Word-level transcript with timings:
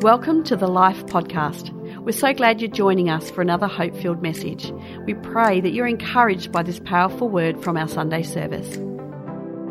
Welcome 0.00 0.44
to 0.44 0.56
the 0.56 0.68
Life 0.68 1.06
Podcast. 1.06 1.70
We're 2.02 2.12
so 2.12 2.34
glad 2.34 2.60
you're 2.60 2.70
joining 2.70 3.08
us 3.08 3.30
for 3.30 3.40
another 3.40 3.66
hope 3.66 3.96
filled 3.96 4.20
message. 4.20 4.70
We 5.06 5.14
pray 5.14 5.62
that 5.62 5.70
you're 5.70 5.86
encouraged 5.86 6.52
by 6.52 6.64
this 6.64 6.78
powerful 6.80 7.30
word 7.30 7.64
from 7.64 7.78
our 7.78 7.88
Sunday 7.88 8.22
service. 8.22 8.76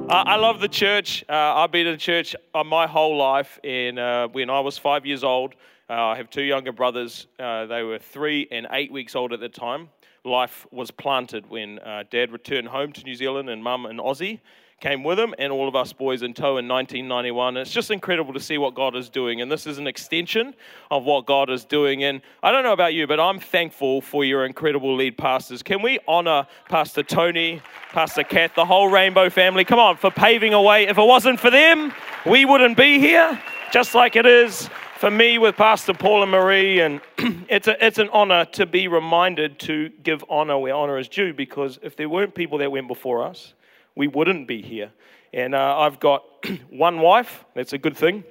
I 0.10 0.38
love 0.38 0.62
the 0.62 0.68
church. 0.68 1.24
Uh, 1.30 1.34
I've 1.34 1.72
been 1.72 1.86
in 1.86 2.00
church 2.00 2.36
uh, 2.56 2.64
my 2.64 2.88
whole 2.88 3.18
life. 3.18 3.60
And 3.64 4.00
uh, 4.00 4.28
when 4.30 4.50
I 4.50 4.62
was 4.62 4.80
five 4.80 5.06
years 5.06 5.24
old, 5.24 5.54
uh, 5.92 5.94
I 5.94 6.18
have 6.18 6.32
two 6.32 6.44
younger 6.44 6.72
brothers. 6.72 7.28
Uh, 7.38 7.68
they 7.68 7.84
were 7.84 8.00
three 8.00 8.48
and 8.50 8.66
eight 8.72 8.92
weeks 8.92 9.16
old 9.16 9.32
at 9.32 9.40
the 9.40 9.50
time. 9.50 9.90
Life 10.24 10.66
was 10.72 10.90
planted 10.90 11.52
when 11.52 11.78
uh, 11.78 12.04
dad 12.10 12.32
returned 12.32 12.70
home 12.70 12.94
to 12.94 13.04
New 13.04 13.14
Zealand 13.14 13.48
and 13.48 13.64
mum 13.64 13.86
and 13.86 14.00
Aussie 14.00 14.40
came 14.86 15.04
with 15.04 15.20
him, 15.20 15.34
and 15.40 15.52
all 15.52 15.68
of 15.68 15.76
us 15.76 15.92
boys 15.94 16.22
in 16.22 16.32
tow 16.32 16.58
in 16.58 16.68
1991. 16.68 17.58
And 17.58 17.66
it's 17.66 17.72
just 17.72 17.90
incredible 17.90 18.34
to 18.34 18.40
see 18.40 18.60
what 18.60 18.76
God 18.76 18.96
is 18.96 19.10
doing. 19.10 19.42
And 19.42 19.52
this 19.52 19.66
is 19.66 19.80
an 19.80 19.88
extension 19.88 20.54
of 20.92 21.06
what 21.06 21.26
God 21.26 21.50
is 21.50 21.66
doing. 21.66 22.04
And 22.04 22.22
I 22.44 22.52
don't 22.52 22.62
know 22.62 22.72
about 22.72 22.94
you, 22.94 23.08
but 23.08 23.20
I'm 23.20 23.40
thankful 23.40 24.00
for 24.00 24.24
your 24.24 24.46
incredible 24.46 24.96
lead 24.96 25.18
pastors. 25.18 25.64
Can 25.64 25.82
we 25.82 25.98
honor 26.08 26.46
Pastor 26.70 27.02
Tony, 27.02 27.64
Pastor 27.94 28.22
Kath, 28.22 28.54
the 28.54 28.64
whole 28.64 28.88
Rainbow 28.88 29.32
family? 29.32 29.66
Come 29.66 29.80
on, 29.80 29.98
for 29.98 30.12
paving 30.12 30.54
a 30.54 30.62
way. 30.62 30.86
If 30.86 31.00
it 31.00 31.08
wasn't 31.08 31.40
for 31.40 31.50
them, 31.50 31.92
we 32.24 32.46
wouldn't 32.46 32.78
be 32.78 33.00
here, 33.00 33.42
just 33.72 33.96
like 33.96 34.16
it 34.16 34.28
is 34.28 34.70
for 35.00 35.10
me 35.10 35.40
with 35.40 35.56
Pastor 35.56 35.96
Paul 35.96 36.22
and 36.22 36.32
Maree, 36.32 36.86
and 36.86 37.02
it's, 37.50 37.68
a, 37.68 37.84
it's 37.84 37.98
an 37.98 38.10
honor 38.14 38.46
to 38.52 38.68
be 38.68 38.88
reminded 38.88 39.58
to 39.62 39.90
give 40.04 40.24
honor 40.30 40.60
where 40.60 40.76
honor 40.76 41.00
is 41.00 41.10
due 41.10 41.34
because 41.34 41.80
if 41.82 41.96
there 41.96 42.08
weren't 42.08 42.36
people 42.36 42.60
that 42.60 42.72
went 42.72 42.88
before 42.88 43.24
us, 43.24 43.56
we 43.96 44.08
wouldn't 44.08 44.48
be 44.48 44.62
here. 44.62 44.92
And 45.34 45.56
uh, 45.56 45.80
I've 45.80 46.00
got 46.00 46.24
one 46.70 47.00
wife, 47.00 47.46
that's 47.56 47.74
a 47.74 47.78
good 47.78 47.98
thing. 47.98 48.24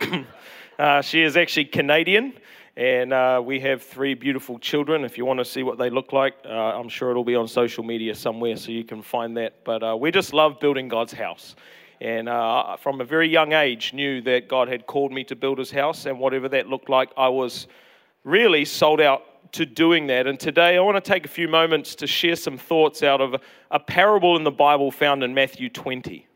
uh, 0.78 1.02
she 1.02 1.22
is 1.22 1.36
actually 1.36 1.66
Canadian, 1.66 2.34
and 2.76 3.12
uh, 3.12 3.42
we 3.44 3.60
have 3.60 3.82
three 3.82 4.14
beautiful 4.14 4.58
children. 4.58 5.04
If 5.04 5.18
you 5.18 5.24
want 5.24 5.38
to 5.38 5.44
see 5.44 5.62
what 5.62 5.78
they 5.78 5.90
look 5.90 6.12
like, 6.12 6.34
uh, 6.44 6.48
I'm 6.48 6.88
sure 6.88 7.10
it'll 7.10 7.24
be 7.24 7.36
on 7.36 7.48
social 7.48 7.84
media 7.84 8.14
somewhere 8.14 8.56
so 8.56 8.70
you 8.70 8.84
can 8.84 9.02
find 9.02 9.36
that. 9.36 9.64
But 9.64 9.82
uh, 9.82 9.96
we 9.98 10.10
just 10.10 10.32
love 10.32 10.60
building 10.60 10.88
God's 10.88 11.12
house. 11.12 11.56
And 12.00 12.30
uh, 12.30 12.76
from 12.78 13.02
a 13.02 13.04
very 13.04 13.28
young 13.28 13.52
age, 13.52 13.92
knew 13.92 14.22
that 14.22 14.48
God 14.48 14.68
had 14.68 14.86
called 14.86 15.12
me 15.12 15.22
to 15.24 15.36
build 15.36 15.58
his 15.58 15.70
house, 15.70 16.06
and 16.06 16.18
whatever 16.18 16.48
that 16.48 16.66
looked 16.66 16.88
like, 16.88 17.10
I 17.16 17.28
was 17.28 17.66
really 18.24 18.64
sold 18.64 19.00
out 19.00 19.24
to 19.52 19.66
doing 19.66 20.06
that. 20.08 20.26
And 20.26 20.38
today 20.38 20.76
I 20.76 20.80
want 20.80 21.02
to 21.02 21.08
take 21.08 21.24
a 21.24 21.28
few 21.28 21.48
moments 21.48 21.94
to 21.96 22.06
share 22.06 22.36
some 22.36 22.58
thoughts 22.58 23.02
out 23.02 23.20
of 23.20 23.36
a 23.70 23.78
parable 23.78 24.36
in 24.36 24.44
the 24.44 24.50
Bible 24.50 24.90
found 24.90 25.22
in 25.22 25.34
Matthew 25.34 25.68
20. 25.68 26.26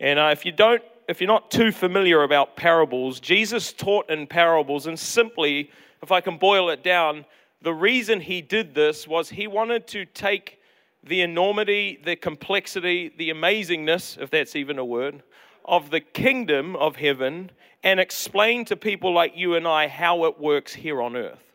And 0.00 0.18
uh, 0.18 0.30
if 0.32 0.44
you 0.44 0.52
don't, 0.52 0.82
if 1.08 1.20
you're 1.20 1.28
not 1.28 1.50
too 1.50 1.72
familiar 1.72 2.22
about 2.22 2.56
parables, 2.56 3.20
Jesus 3.20 3.72
taught 3.72 4.10
in 4.10 4.26
parables, 4.26 4.86
and 4.86 4.98
simply, 4.98 5.70
if 6.02 6.12
I 6.12 6.20
can 6.20 6.36
boil 6.36 6.68
it 6.70 6.84
down, 6.84 7.24
the 7.62 7.72
reason 7.72 8.20
he 8.20 8.42
did 8.42 8.74
this 8.74 9.08
was 9.08 9.30
he 9.30 9.46
wanted 9.46 9.86
to 9.88 10.04
take 10.04 10.60
the 11.02 11.22
enormity, 11.22 11.98
the 12.04 12.14
complexity, 12.14 13.12
the 13.16 13.30
amazingness, 13.30 14.18
if 14.20 14.30
that's 14.30 14.54
even 14.54 14.78
a 14.78 14.84
word, 14.84 15.22
of 15.64 15.90
the 15.90 16.00
kingdom 16.00 16.76
of 16.76 16.96
heaven 16.96 17.50
and 17.82 18.00
explain 18.00 18.64
to 18.66 18.76
people 18.76 19.12
like 19.12 19.36
you 19.36 19.54
and 19.54 19.66
I 19.66 19.88
how 19.88 20.24
it 20.24 20.38
works 20.38 20.74
here 20.74 21.00
on 21.00 21.16
earth. 21.16 21.47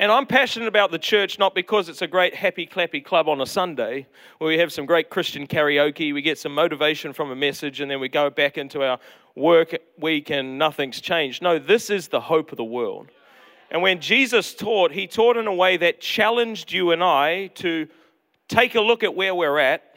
And 0.00 0.10
I'm 0.10 0.26
passionate 0.26 0.66
about 0.66 0.90
the 0.90 0.98
church 0.98 1.38
not 1.38 1.54
because 1.54 1.88
it's 1.88 2.02
a 2.02 2.08
great 2.08 2.34
happy 2.34 2.66
clappy 2.66 3.04
club 3.04 3.28
on 3.28 3.40
a 3.40 3.46
Sunday 3.46 4.08
where 4.38 4.48
we 4.48 4.58
have 4.58 4.72
some 4.72 4.86
great 4.86 5.08
Christian 5.08 5.46
karaoke, 5.46 6.12
we 6.12 6.20
get 6.20 6.36
some 6.36 6.52
motivation 6.52 7.12
from 7.12 7.30
a 7.30 7.36
message, 7.36 7.80
and 7.80 7.88
then 7.88 8.00
we 8.00 8.08
go 8.08 8.28
back 8.28 8.58
into 8.58 8.82
our 8.82 8.98
work 9.36 9.76
week 9.96 10.30
and 10.30 10.58
nothing's 10.58 11.00
changed. 11.00 11.42
No, 11.42 11.60
this 11.60 11.90
is 11.90 12.08
the 12.08 12.20
hope 12.20 12.50
of 12.50 12.56
the 12.56 12.64
world. 12.64 13.08
And 13.70 13.82
when 13.82 14.00
Jesus 14.00 14.52
taught, 14.52 14.90
he 14.90 15.06
taught 15.06 15.36
in 15.36 15.46
a 15.46 15.54
way 15.54 15.76
that 15.76 16.00
challenged 16.00 16.72
you 16.72 16.90
and 16.90 17.02
I 17.02 17.48
to 17.54 17.86
take 18.48 18.74
a 18.74 18.80
look 18.80 19.04
at 19.04 19.14
where 19.14 19.34
we're 19.34 19.58
at, 19.58 19.96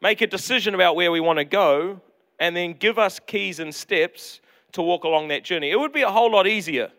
make 0.00 0.20
a 0.20 0.28
decision 0.28 0.76
about 0.76 0.94
where 0.94 1.10
we 1.10 1.18
want 1.18 1.40
to 1.40 1.44
go, 1.44 2.00
and 2.38 2.54
then 2.54 2.72
give 2.72 3.00
us 3.00 3.18
keys 3.18 3.58
and 3.58 3.74
steps 3.74 4.40
to 4.72 4.82
walk 4.82 5.02
along 5.02 5.28
that 5.28 5.42
journey. 5.42 5.72
It 5.72 5.78
would 5.78 5.92
be 5.92 6.02
a 6.02 6.10
whole 6.10 6.30
lot 6.30 6.46
easier 6.46 6.92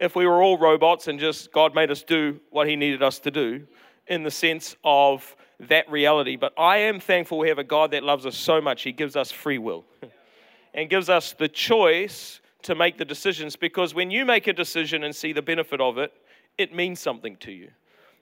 if 0.00 0.14
we 0.14 0.26
were 0.26 0.42
all 0.42 0.58
robots 0.58 1.08
and 1.08 1.18
just 1.18 1.52
God 1.52 1.74
made 1.74 1.90
us 1.90 2.02
do 2.02 2.40
what 2.50 2.68
He 2.68 2.76
needed 2.76 3.02
us 3.02 3.18
to 3.20 3.30
do 3.30 3.66
in 4.06 4.22
the 4.22 4.30
sense 4.30 4.76
of 4.84 5.36
that 5.60 5.90
reality. 5.90 6.36
But 6.36 6.52
I 6.58 6.78
am 6.78 7.00
thankful 7.00 7.38
we 7.38 7.48
have 7.48 7.58
a 7.58 7.64
God 7.64 7.90
that 7.90 8.02
loves 8.02 8.26
us 8.26 8.36
so 8.36 8.60
much, 8.60 8.82
He 8.82 8.92
gives 8.92 9.16
us 9.16 9.30
free 9.30 9.58
will 9.58 9.84
and 10.74 10.88
gives 10.88 11.08
us 11.08 11.32
the 11.32 11.48
choice 11.48 12.40
to 12.62 12.74
make 12.74 12.98
the 12.98 13.04
decisions 13.04 13.56
because 13.56 13.94
when 13.94 14.10
you 14.10 14.24
make 14.24 14.46
a 14.46 14.52
decision 14.52 15.04
and 15.04 15.14
see 15.14 15.32
the 15.32 15.42
benefit 15.42 15.80
of 15.80 15.98
it, 15.98 16.12
it 16.56 16.74
means 16.74 17.00
something 17.00 17.36
to 17.36 17.52
you. 17.52 17.70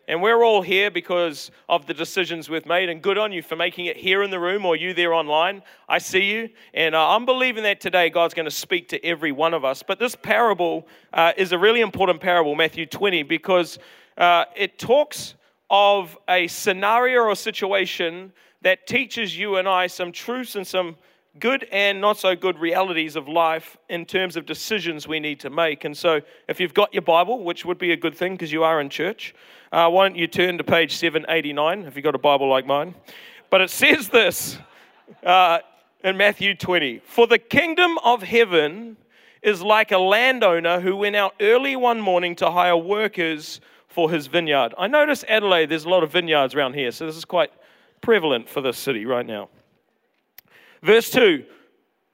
And 0.09 0.23
we're 0.23 0.45
all 0.45 0.63
here 0.63 0.89
because 0.89 1.51
of 1.69 1.87
the 1.87 1.95
decisions 1.95 2.49
we've 2.49 2.65
made, 2.65 2.89
and 2.89 3.03
good 3.03 3.19
on 3.19 3.33
you 3.33 3.43
for 3.43 3.57
making 3.57 3.87
it 3.87 3.97
here 3.97 4.23
in 4.23 4.31
the 4.31 4.39
room 4.39 4.65
or 4.65 4.77
you 4.77 4.95
there 4.95 5.13
online. 5.13 5.63
I 5.89 5.99
see 5.99 6.25
you, 6.25 6.49
and 6.75 6.95
uh, 6.95 7.11
I'm 7.11 7.27
believing 7.27 7.65
that 7.65 7.81
today 7.81 8.09
God's 8.09 8.33
going 8.33 8.45
to 8.45 8.51
speak 8.53 8.89
to 8.91 9.05
every 9.05 9.33
one 9.33 9.53
of 9.53 9.65
us. 9.65 9.83
But 9.83 9.99
this 9.99 10.15
parable 10.15 10.87
uh, 11.13 11.33
is 11.37 11.51
a 11.51 11.59
really 11.59 11.81
important 11.81 12.21
parable, 12.21 12.55
Matthew 12.55 12.87
20, 12.87 13.25
because 13.25 13.81
uh, 14.17 14.45
it 14.55 14.79
talks 14.79 15.35
of 15.71 16.17
a 16.29 16.47
scenario 16.47 17.23
or 17.23 17.35
situation 17.35 18.33
that 18.63 18.87
teaches 18.87 19.37
you 19.37 19.57
and 19.57 19.69
I 19.69 19.89
some 19.89 20.13
truths 20.13 20.55
and 20.55 20.65
some 20.65 20.97
good 21.39 21.67
and 21.73 22.01
not 22.01 22.19
so 22.19 22.35
good 22.37 22.59
realities 22.59 23.17
of 23.17 23.29
life 23.29 23.77
in 23.89 24.05
terms 24.05 24.37
of 24.37 24.47
decisions 24.47 25.07
we 25.07 25.21
need 25.21 25.41
to 25.41 25.51
make. 25.51 25.85
And 25.85 25.97
so, 25.97 26.21
if 26.49 26.61
you've 26.61 26.75
got 26.75 26.93
your 26.93 27.03
Bible, 27.03 27.45
which 27.45 27.65
would 27.65 27.79
be 27.79 27.93
a 27.93 27.97
good 27.97 28.17
thing 28.17 28.35
because 28.35 28.53
you 28.53 28.65
are 28.65 28.81
in 28.81 28.89
church, 28.89 29.35
uh, 29.73 29.89
why 29.89 30.09
don't 30.09 30.17
you 30.17 30.27
turn 30.27 30.59
to 30.59 30.65
page 30.65 30.97
789 30.97 31.85
if 31.85 31.97
you've 31.97 32.05
got 32.05 32.15
a 32.15 32.19
Bible 32.19 32.49
like 32.49 32.67
mine? 32.67 32.95
But 33.51 33.61
it 33.61 33.71
says 33.71 34.09
this 34.09 34.59
uh, 35.25 35.59
in 36.03 36.17
Matthew 36.17 36.55
20 36.55 37.01
For 37.01 37.27
the 37.27 37.39
kingdom 37.39 37.99
of 38.05 38.23
heaven 38.23 38.97
is 39.43 39.63
like 39.63 39.93
a 39.93 39.99
landowner 39.99 40.81
who 40.81 40.97
went 40.97 41.17
out 41.17 41.35
early 41.41 41.77
one 41.77 42.01
morning 42.01 42.35
to 42.37 42.51
hire 42.51 42.77
workers 42.77 43.61
for 43.89 44.11
his 44.11 44.27
vineyard. 44.27 44.75
I 44.77 44.89
notice 44.89 45.25
Adelaide, 45.29 45.67
there's 45.67 45.85
a 45.85 45.89
lot 45.89 46.03
of 46.03 46.13
vineyards 46.13 46.55
around 46.55 46.75
here, 46.75 46.91
so 46.91 47.07
this 47.07 47.17
is 47.17 47.25
quite 47.25 47.51
prevalent 48.01 48.49
for 48.49 48.61
this 48.61 48.77
city 48.77 49.07
right 49.07 49.27
now. 49.27 49.49
Verse 50.83 51.11
2 51.11 51.45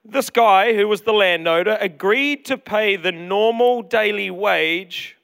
This 0.05 0.29
guy, 0.29 0.73
who 0.73 0.87
was 0.87 1.01
the 1.01 1.13
landowner, 1.13 1.77
agreed 1.79 2.45
to 2.45 2.57
pay 2.57 2.95
the 2.95 3.11
normal 3.11 3.81
daily 3.81 4.31
wage 4.31 5.17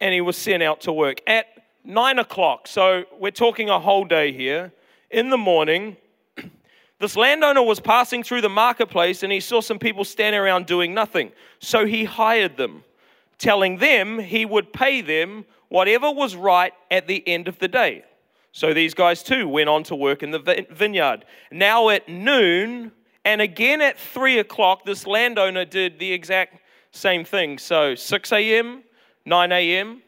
and 0.00 0.12
he 0.12 0.20
was 0.20 0.36
sent 0.36 0.62
out 0.62 0.82
to 0.82 0.92
work 0.92 1.20
at 1.26 1.46
nine 1.84 2.18
o'clock. 2.18 2.66
So 2.66 3.04
we're 3.18 3.30
talking 3.30 3.70
a 3.70 3.78
whole 3.78 4.04
day 4.04 4.32
here. 4.32 4.72
In 5.10 5.30
the 5.30 5.38
morning, 5.38 5.96
this 6.98 7.16
landowner 7.16 7.62
was 7.62 7.80
passing 7.80 8.22
through 8.22 8.40
the 8.40 8.48
marketplace 8.48 9.22
and 9.22 9.32
he 9.32 9.40
saw 9.40 9.60
some 9.60 9.78
people 9.78 10.04
standing 10.04 10.40
around 10.40 10.66
doing 10.66 10.92
nothing. 10.92 11.32
So 11.58 11.86
he 11.86 12.04
hired 12.04 12.56
them, 12.56 12.84
telling 13.38 13.78
them 13.78 14.18
he 14.18 14.44
would 14.44 14.72
pay 14.72 15.00
them 15.00 15.44
whatever 15.68 16.10
was 16.10 16.36
right 16.36 16.72
at 16.90 17.06
the 17.06 17.26
end 17.26 17.48
of 17.48 17.58
the 17.58 17.68
day. 17.68 18.04
So 18.54 18.72
these 18.72 18.94
guys 18.94 19.24
too 19.24 19.48
went 19.48 19.68
on 19.68 19.82
to 19.82 19.96
work 19.96 20.22
in 20.22 20.30
the 20.30 20.64
vineyard. 20.70 21.24
Now 21.50 21.88
at 21.88 22.08
noon, 22.08 22.92
and 23.24 23.40
again 23.40 23.80
at 23.80 23.98
three 23.98 24.38
o'clock, 24.38 24.84
this 24.84 25.08
landowner 25.08 25.64
did 25.64 25.98
the 25.98 26.12
exact 26.12 26.60
same 26.92 27.24
thing. 27.24 27.58
So 27.58 27.96
6 27.96 28.30
a.m., 28.30 28.84
9 29.26 29.50
a.m., 29.50 30.02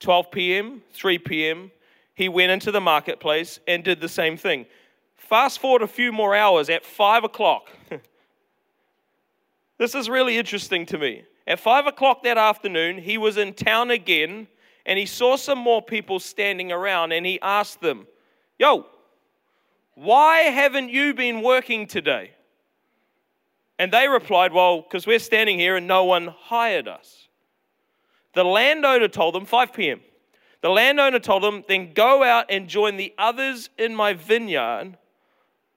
12 0.00 0.30
p.m., 0.32 0.82
3 0.92 1.18
p.m., 1.18 1.70
he 2.16 2.28
went 2.28 2.50
into 2.50 2.72
the 2.72 2.80
marketplace 2.80 3.60
and 3.68 3.84
did 3.84 4.00
the 4.00 4.08
same 4.08 4.36
thing. 4.36 4.66
Fast 5.14 5.60
forward 5.60 5.82
a 5.82 5.86
few 5.86 6.10
more 6.10 6.34
hours 6.34 6.68
at 6.70 6.84
5 6.84 7.22
o'clock. 7.22 7.70
this 9.78 9.94
is 9.94 10.08
really 10.08 10.36
interesting 10.36 10.84
to 10.86 10.98
me. 10.98 11.22
At 11.46 11.60
5 11.60 11.86
o'clock 11.86 12.24
that 12.24 12.38
afternoon, 12.38 12.98
he 12.98 13.18
was 13.18 13.36
in 13.36 13.54
town 13.54 13.92
again 13.92 14.48
and 14.86 14.98
he 14.98 15.06
saw 15.06 15.36
some 15.36 15.58
more 15.58 15.82
people 15.82 16.20
standing 16.20 16.70
around 16.70 17.12
and 17.12 17.24
he 17.24 17.40
asked 17.40 17.80
them, 17.80 18.06
Yo, 18.58 18.86
why 19.94 20.38
haven't 20.40 20.90
you 20.90 21.14
been 21.14 21.42
working 21.42 21.86
today? 21.86 22.32
And 23.78 23.92
they 23.92 24.08
replied, 24.08 24.52
Well, 24.52 24.82
because 24.82 25.06
we're 25.06 25.18
standing 25.18 25.58
here 25.58 25.76
and 25.76 25.86
no 25.86 26.04
one 26.04 26.28
hired 26.28 26.88
us. 26.88 27.28
The 28.34 28.44
landowner 28.44 29.08
told 29.08 29.34
them, 29.34 29.46
5 29.46 29.72
p.m. 29.72 30.00
The 30.60 30.68
landowner 30.68 31.18
told 31.18 31.42
them, 31.42 31.64
Then 31.66 31.92
go 31.94 32.22
out 32.22 32.46
and 32.50 32.68
join 32.68 32.96
the 32.96 33.12
others 33.18 33.70
in 33.78 33.94
my 33.94 34.12
vineyard. 34.12 34.96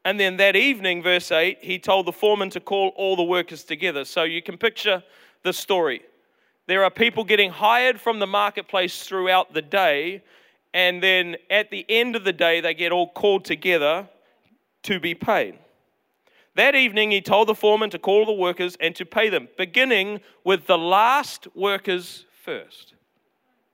And 0.06 0.20
then 0.20 0.38
that 0.38 0.56
evening, 0.56 1.04
verse 1.04 1.32
8, 1.32 1.60
he 1.62 1.80
told 1.80 2.06
the 2.06 2.14
foreman 2.14 2.50
to 2.52 2.60
call 2.60 2.90
all 2.96 3.16
the 3.16 3.24
workers 3.24 3.64
together. 3.64 4.06
So 4.06 4.24
you 4.24 4.42
can 4.42 4.58
picture 4.58 5.04
the 5.44 5.52
story. 5.52 6.02
There 6.68 6.84
are 6.84 6.92
people 6.92 7.24
getting 7.24 7.50
hired 7.50 8.00
from 8.00 8.20
the 8.20 8.28
marketplace 8.28 9.04
throughout 9.04 9.54
the 9.54 9.62
day, 9.62 10.22
and 10.74 11.02
then 11.02 11.38
at 11.50 11.72
the 11.72 11.86
end 11.88 12.16
of 12.18 12.26
the 12.26 12.34
day, 12.34 12.60
they 12.60 12.74
get 12.74 12.92
all 12.92 13.10
called 13.10 13.46
together 13.46 14.10
to 14.84 15.00
be 15.00 15.16
paid. 15.16 15.58
That 16.56 16.76
evening, 16.76 17.12
he 17.12 17.22
told 17.22 17.48
the 17.48 17.56
foreman 17.56 17.90
to 17.92 18.00
call 18.00 18.26
the 18.26 18.34
workers 18.34 18.78
and 18.82 18.96
to 18.98 19.06
pay 19.06 19.30
them, 19.30 19.48
beginning 19.58 20.20
with 20.44 20.68
the 20.68 20.78
last 20.78 21.48
workers 21.56 22.26
first. 22.44 22.96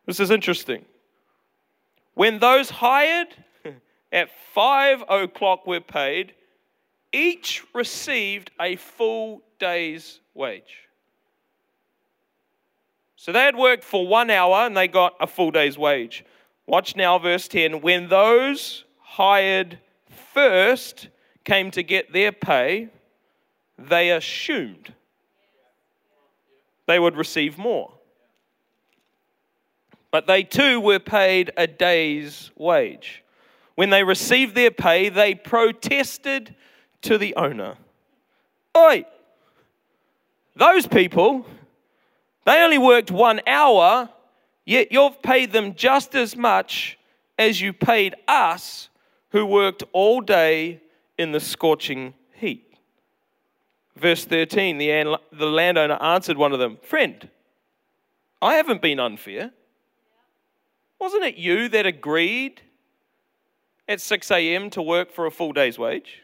This 0.06 0.20
is 0.20 0.30
interesting. 0.30 0.86
When 2.14 2.40
those 2.40 2.70
hired 2.70 3.30
at 4.12 4.30
five 4.54 5.04
o'clock 5.10 5.66
were 5.66 5.82
paid, 5.82 6.34
each 7.12 7.64
received 7.74 8.52
a 8.60 8.76
full 8.76 9.42
day's 9.60 10.20
wage. 10.36 10.83
So 13.24 13.32
they 13.32 13.46
had 13.46 13.56
worked 13.56 13.86
for 13.86 14.06
one 14.06 14.30
hour 14.30 14.66
and 14.66 14.76
they 14.76 14.90
got 14.90 15.16
a 15.22 15.28
full 15.28 15.50
day's 15.50 15.78
wage. 15.78 16.26
Watch 16.68 16.98
now, 16.98 17.18
verse 17.18 17.48
10. 17.48 17.80
When 17.80 18.10
those 18.10 18.84
hired 19.00 19.80
first 20.34 21.08
came 21.46 21.72
to 21.72 21.84
get 21.84 22.12
their 22.12 22.34
pay, 22.34 22.90
they 23.80 24.12
assumed 24.12 24.94
they 26.86 27.00
would 27.00 27.16
receive 27.16 27.58
more. 27.58 27.94
But 30.12 30.28
they 30.28 30.44
too 30.44 30.82
were 30.82 31.00
paid 31.00 31.50
a 31.56 31.66
day's 31.66 32.52
wage. 32.58 33.24
When 33.76 33.90
they 33.90 34.04
received 34.04 34.54
their 34.54 34.70
pay, 34.70 35.08
they 35.08 35.34
protested 35.34 36.56
to 37.04 37.18
the 37.18 37.34
owner 37.38 37.78
Oi, 38.76 39.06
those 40.58 40.88
people, 40.88 41.46
they 42.46 42.62
only 42.62 42.78
worked 42.78 43.12
one 43.12 43.42
hour, 43.48 44.10
yet 44.66 44.92
you've 44.92 45.22
paid 45.22 45.52
them 45.52 45.76
just 45.76 46.16
as 46.16 46.36
much 46.36 46.98
as 47.38 47.62
you 47.62 47.74
paid 47.74 48.16
us 48.28 48.90
who 49.30 49.46
worked 49.46 49.84
all 49.94 50.22
day 50.22 50.82
in 51.18 51.32
the 51.32 51.40
scorching 51.40 52.14
heat. 52.34 52.74
Verse 53.96 54.26
13 54.26 54.78
the, 54.78 55.46
landowner 55.46 55.96
answered 56.02 56.38
one 56.38 56.52
of 56.54 56.60
them, 56.60 56.78
Friend, 56.82 57.30
I 58.42 58.56
haven't 58.56 58.82
been 58.82 59.00
unfair. 59.00 59.52
Wasn't 61.00 61.24
it 61.24 61.36
you 61.36 61.70
that 61.70 61.86
agreed 61.86 62.62
at 63.88 64.02
6 64.02 64.32
a.m. 64.32 64.70
to 64.72 64.82
work 64.82 65.12
for 65.12 65.26
a 65.26 65.32
full 65.32 65.52
day's 65.52 65.78
wage? 65.78 66.24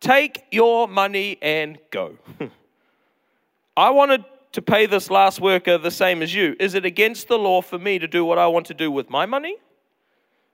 Take 0.00 0.44
your 0.50 0.86
money 0.86 1.38
and 1.42 1.78
go. 1.90 2.18
I 3.76 3.90
wanted 3.90 4.24
to 4.52 4.62
pay 4.62 4.86
this 4.86 5.10
last 5.10 5.40
worker 5.40 5.78
the 5.78 5.90
same 5.90 6.22
as 6.22 6.34
you. 6.34 6.56
Is 6.58 6.74
it 6.74 6.84
against 6.84 7.28
the 7.28 7.38
law 7.38 7.60
for 7.60 7.78
me 7.78 7.98
to 7.98 8.08
do 8.08 8.24
what 8.24 8.38
I 8.38 8.46
want 8.46 8.66
to 8.66 8.74
do 8.74 8.90
with 8.90 9.10
my 9.10 9.26
money? 9.26 9.56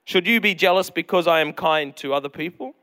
Should 0.03 0.27
you 0.27 0.39
be 0.39 0.53
jealous 0.53 0.89
because 0.89 1.27
I 1.27 1.39
am 1.39 1.53
kind 1.53 1.95
to 1.97 2.13
other 2.13 2.29
people? 2.29 2.75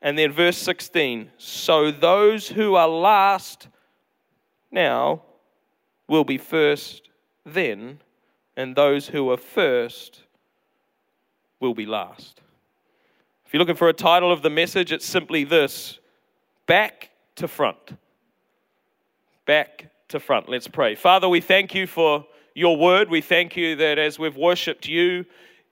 And 0.00 0.18
then 0.18 0.32
verse 0.32 0.56
16 0.58 1.30
so 1.36 1.90
those 1.90 2.48
who 2.48 2.74
are 2.74 2.88
last 2.88 3.68
now 4.70 5.22
will 6.08 6.24
be 6.24 6.38
first 6.38 7.10
then, 7.44 8.00
and 8.56 8.74
those 8.74 9.08
who 9.08 9.30
are 9.30 9.36
first 9.36 10.22
will 11.60 11.74
be 11.74 11.86
last. 11.86 12.40
If 13.46 13.54
you're 13.54 13.58
looking 13.58 13.76
for 13.76 13.88
a 13.88 13.94
title 13.94 14.30
of 14.30 14.42
the 14.42 14.50
message, 14.50 14.92
it's 14.92 15.06
simply 15.06 15.44
this 15.44 15.98
Back 16.66 17.10
to 17.36 17.48
Front. 17.48 17.96
Back 19.46 19.90
to 20.08 20.20
front. 20.20 20.48
Let's 20.48 20.68
pray. 20.68 20.94
Father, 20.94 21.28
we 21.28 21.40
thank 21.40 21.74
you 21.74 21.86
for 21.86 22.26
your 22.54 22.76
word. 22.76 23.10
We 23.10 23.20
thank 23.20 23.56
you 23.56 23.76
that 23.76 23.98
as 23.98 24.18
we've 24.18 24.36
worshiped 24.36 24.86
you, 24.86 25.24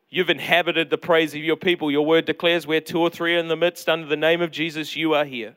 You've 0.08 0.30
inhabited 0.30 0.88
the 0.88 0.98
praise 0.98 1.34
of 1.34 1.40
your 1.40 1.56
people. 1.56 1.90
Your 1.90 2.06
word 2.06 2.26
declares 2.26 2.66
where 2.66 2.80
two 2.80 3.00
or 3.00 3.10
three 3.10 3.36
in 3.36 3.48
the 3.48 3.56
midst, 3.56 3.88
under 3.88 4.06
the 4.06 4.16
name 4.16 4.40
of 4.40 4.50
Jesus, 4.50 4.94
you 4.94 5.14
are 5.14 5.24
here. 5.24 5.56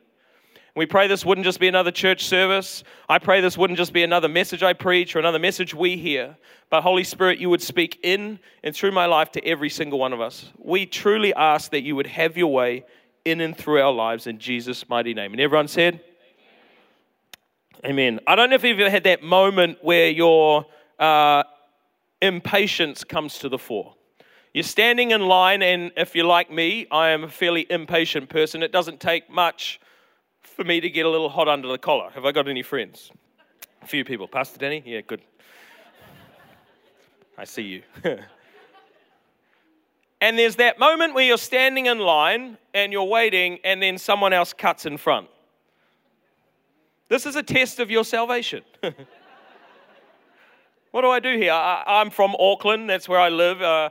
We 0.76 0.86
pray 0.86 1.08
this 1.08 1.24
wouldn't 1.24 1.44
just 1.44 1.60
be 1.60 1.68
another 1.68 1.90
church 1.90 2.24
service. 2.24 2.84
I 3.08 3.18
pray 3.18 3.40
this 3.40 3.56
wouldn't 3.56 3.78
just 3.78 3.92
be 3.92 4.02
another 4.02 4.28
message 4.28 4.62
I 4.62 4.72
preach 4.72 5.14
or 5.14 5.18
another 5.18 5.38
message 5.38 5.74
we 5.74 5.96
hear. 5.96 6.36
But 6.68 6.82
Holy 6.82 7.04
Spirit, 7.04 7.38
you 7.38 7.50
would 7.50 7.62
speak 7.62 8.00
in 8.02 8.38
and 8.62 8.74
through 8.74 8.92
my 8.92 9.06
life 9.06 9.32
to 9.32 9.44
every 9.44 9.70
single 9.70 9.98
one 9.98 10.12
of 10.12 10.20
us. 10.20 10.50
We 10.58 10.86
truly 10.86 11.34
ask 11.34 11.70
that 11.70 11.82
you 11.82 11.96
would 11.96 12.06
have 12.06 12.36
your 12.36 12.52
way 12.52 12.84
in 13.24 13.40
and 13.40 13.56
through 13.56 13.80
our 13.80 13.92
lives 13.92 14.26
in 14.26 14.38
Jesus' 14.38 14.88
mighty 14.88 15.14
name. 15.14 15.32
And 15.32 15.40
everyone 15.40 15.68
said, 15.68 16.00
Amen. 17.84 18.20
I 18.26 18.34
don't 18.34 18.50
know 18.50 18.56
if 18.56 18.64
you've 18.64 18.78
ever 18.78 18.90
had 18.90 19.04
that 19.04 19.22
moment 19.22 19.78
where 19.80 20.10
your 20.10 20.66
uh, 20.98 21.42
impatience 22.20 23.04
comes 23.04 23.38
to 23.38 23.48
the 23.48 23.56
fore. 23.56 23.94
You're 24.52 24.64
standing 24.64 25.12
in 25.12 25.22
line, 25.22 25.62
and 25.62 25.90
if 25.96 26.14
you're 26.14 26.26
like 26.26 26.50
me, 26.50 26.86
I 26.90 27.10
am 27.10 27.24
a 27.24 27.28
fairly 27.28 27.66
impatient 27.70 28.28
person. 28.28 28.62
It 28.62 28.70
doesn't 28.70 29.00
take 29.00 29.30
much 29.30 29.80
for 30.42 30.62
me 30.62 30.80
to 30.80 30.90
get 30.90 31.06
a 31.06 31.08
little 31.08 31.30
hot 31.30 31.48
under 31.48 31.68
the 31.68 31.78
collar. 31.78 32.10
Have 32.10 32.26
I 32.26 32.32
got 32.32 32.48
any 32.48 32.62
friends? 32.62 33.10
A 33.80 33.86
few 33.86 34.04
people. 34.04 34.28
Pastor 34.28 34.58
Danny? 34.58 34.82
Yeah, 34.84 35.00
good. 35.00 35.22
I 37.38 37.44
see 37.44 37.62
you. 37.62 37.82
and 40.20 40.38
there's 40.38 40.56
that 40.56 40.78
moment 40.78 41.14
where 41.14 41.24
you're 41.24 41.38
standing 41.38 41.86
in 41.86 41.98
line 41.98 42.58
and 42.74 42.92
you're 42.92 43.04
waiting, 43.04 43.58
and 43.64 43.82
then 43.82 43.96
someone 43.96 44.34
else 44.34 44.52
cuts 44.52 44.84
in 44.84 44.98
front. 44.98 45.28
This 47.10 47.26
is 47.26 47.34
a 47.34 47.42
test 47.42 47.80
of 47.80 47.90
your 47.90 48.04
salvation. 48.04 48.62
what 50.92 51.02
do 51.02 51.08
I 51.08 51.18
do 51.18 51.36
here? 51.36 51.50
I, 51.50 52.00
am 52.00 52.08
from 52.08 52.36
Auckland, 52.38 52.88
that's 52.88 53.08
where 53.08 53.18
I 53.18 53.28
live. 53.28 53.60
Uh, 53.60 53.90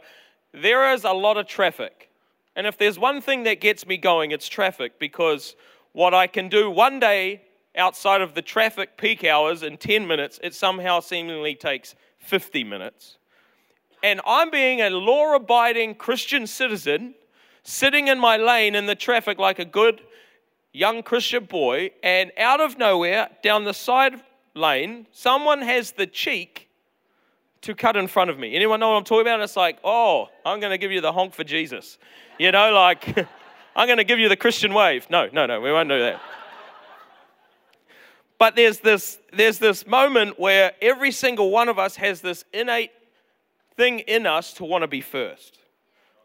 there 0.53 0.93
is 0.93 1.03
a 1.03 1.11
lot 1.11 1.35
of 1.35 1.45
traffic. 1.45 2.09
And 2.55 2.65
if 2.65 2.77
there's 2.77 2.97
one 2.97 3.19
thing 3.19 3.43
that 3.43 3.59
gets 3.59 3.85
me 3.85 3.97
going, 3.97 4.31
it's 4.31 4.47
traffic 4.47 4.99
because 4.99 5.57
what 5.91 6.13
I 6.13 6.27
can 6.27 6.47
do 6.47 6.71
one 6.71 7.01
day 7.01 7.41
outside 7.75 8.21
of 8.21 8.35
the 8.35 8.41
traffic 8.41 8.95
peak 8.95 9.25
hours 9.25 9.63
in 9.63 9.75
10 9.75 10.07
minutes, 10.07 10.39
it 10.41 10.55
somehow 10.55 11.01
seemingly 11.01 11.55
takes 11.55 11.95
50 12.19 12.63
minutes. 12.63 13.17
And 14.01 14.21
I'm 14.25 14.49
being 14.49 14.79
a 14.79 14.89
law 14.89 15.35
abiding 15.35 15.95
Christian 15.95 16.47
citizen, 16.47 17.15
sitting 17.63 18.07
in 18.07 18.17
my 18.17 18.37
lane 18.37 18.75
in 18.75 18.85
the 18.85 18.95
traffic 18.95 19.37
like 19.37 19.59
a 19.59 19.65
good 19.65 19.99
young 20.71 21.03
Christian 21.03 21.45
boy, 21.45 21.91
and 22.03 22.31
out 22.37 22.61
of 22.61 22.77
nowhere, 22.77 23.29
down 23.43 23.63
the 23.63 23.73
side 23.73 24.21
lane, 24.55 25.07
someone 25.11 25.61
has 25.61 25.91
the 25.91 26.07
cheek 26.07 26.69
to 27.61 27.75
cut 27.75 27.97
in 27.97 28.07
front 28.07 28.29
of 28.29 28.39
me. 28.39 28.55
Anyone 28.55 28.79
know 28.79 28.89
what 28.89 28.97
I'm 28.97 29.03
talking 29.03 29.21
about? 29.21 29.41
It's 29.41 29.55
like, 29.55 29.79
oh, 29.83 30.29
I'm 30.45 30.59
going 30.59 30.71
to 30.71 30.77
give 30.77 30.91
you 30.91 31.01
the 31.01 31.11
honk 31.11 31.33
for 31.33 31.43
Jesus. 31.43 31.97
You 32.37 32.51
know, 32.51 32.71
like, 32.71 33.17
I'm 33.75 33.87
going 33.87 33.97
to 33.97 34.03
give 34.03 34.19
you 34.19 34.29
the 34.29 34.37
Christian 34.37 34.73
wave. 34.73 35.07
No, 35.09 35.27
no, 35.31 35.45
no, 35.45 35.59
we 35.59 35.71
won't 35.71 35.89
do 35.89 35.99
that. 35.99 36.21
But 38.37 38.55
there's 38.55 38.79
this, 38.79 39.19
there's 39.33 39.59
this 39.59 39.85
moment 39.85 40.39
where 40.39 40.71
every 40.81 41.11
single 41.11 41.51
one 41.51 41.67
of 41.67 41.77
us 41.77 41.97
has 41.97 42.21
this 42.21 42.45
innate 42.53 42.91
thing 43.75 43.99
in 43.99 44.25
us 44.25 44.53
to 44.53 44.63
want 44.63 44.83
to 44.83 44.87
be 44.87 45.01
first. 45.01 45.59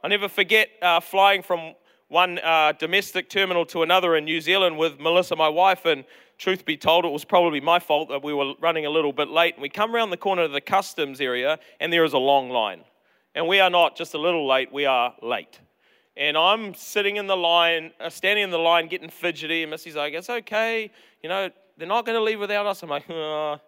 I 0.02 0.08
never 0.08 0.28
forget 0.28 0.68
uh, 0.80 1.00
flying 1.00 1.42
from 1.42 1.74
one 2.08 2.38
uh, 2.38 2.72
domestic 2.78 3.28
terminal 3.28 3.64
to 3.66 3.82
another 3.82 4.16
in 4.16 4.24
New 4.24 4.40
Zealand 4.40 4.78
with 4.78 5.00
Melissa, 5.00 5.36
my 5.36 5.48
wife, 5.48 5.84
and 5.84 6.04
truth 6.38 6.64
be 6.64 6.76
told, 6.76 7.04
it 7.04 7.12
was 7.12 7.24
probably 7.24 7.60
my 7.60 7.78
fault 7.78 8.08
that 8.10 8.22
we 8.22 8.34
were 8.34 8.54
running 8.60 8.86
a 8.86 8.90
little 8.90 9.12
bit 9.12 9.28
late. 9.28 9.54
And 9.54 9.62
we 9.62 9.68
come 9.68 9.94
around 9.94 10.10
the 10.10 10.16
corner 10.16 10.42
of 10.42 10.52
the 10.52 10.60
customs 10.60 11.20
area, 11.20 11.58
and 11.80 11.92
there 11.92 12.04
is 12.04 12.12
a 12.12 12.18
long 12.18 12.50
line. 12.50 12.82
And 13.34 13.48
we 13.48 13.60
are 13.60 13.70
not 13.70 13.96
just 13.96 14.14
a 14.14 14.18
little 14.18 14.46
late, 14.46 14.72
we 14.72 14.84
are 14.86 15.14
late. 15.22 15.60
And 16.16 16.36
I'm 16.36 16.74
sitting 16.74 17.16
in 17.16 17.26
the 17.26 17.36
line, 17.36 17.90
uh, 17.98 18.08
standing 18.08 18.44
in 18.44 18.50
the 18.50 18.58
line, 18.58 18.86
getting 18.86 19.08
fidgety. 19.08 19.62
And 19.62 19.70
Missy's 19.70 19.96
like, 19.96 20.14
it's 20.14 20.30
okay. 20.30 20.90
You 21.22 21.28
know, 21.28 21.50
they're 21.76 21.88
not 21.88 22.06
going 22.06 22.16
to 22.16 22.22
leave 22.22 22.38
without 22.38 22.66
us. 22.66 22.82
I'm 22.84 22.90
like, 22.90 23.10
oh, 23.10 23.58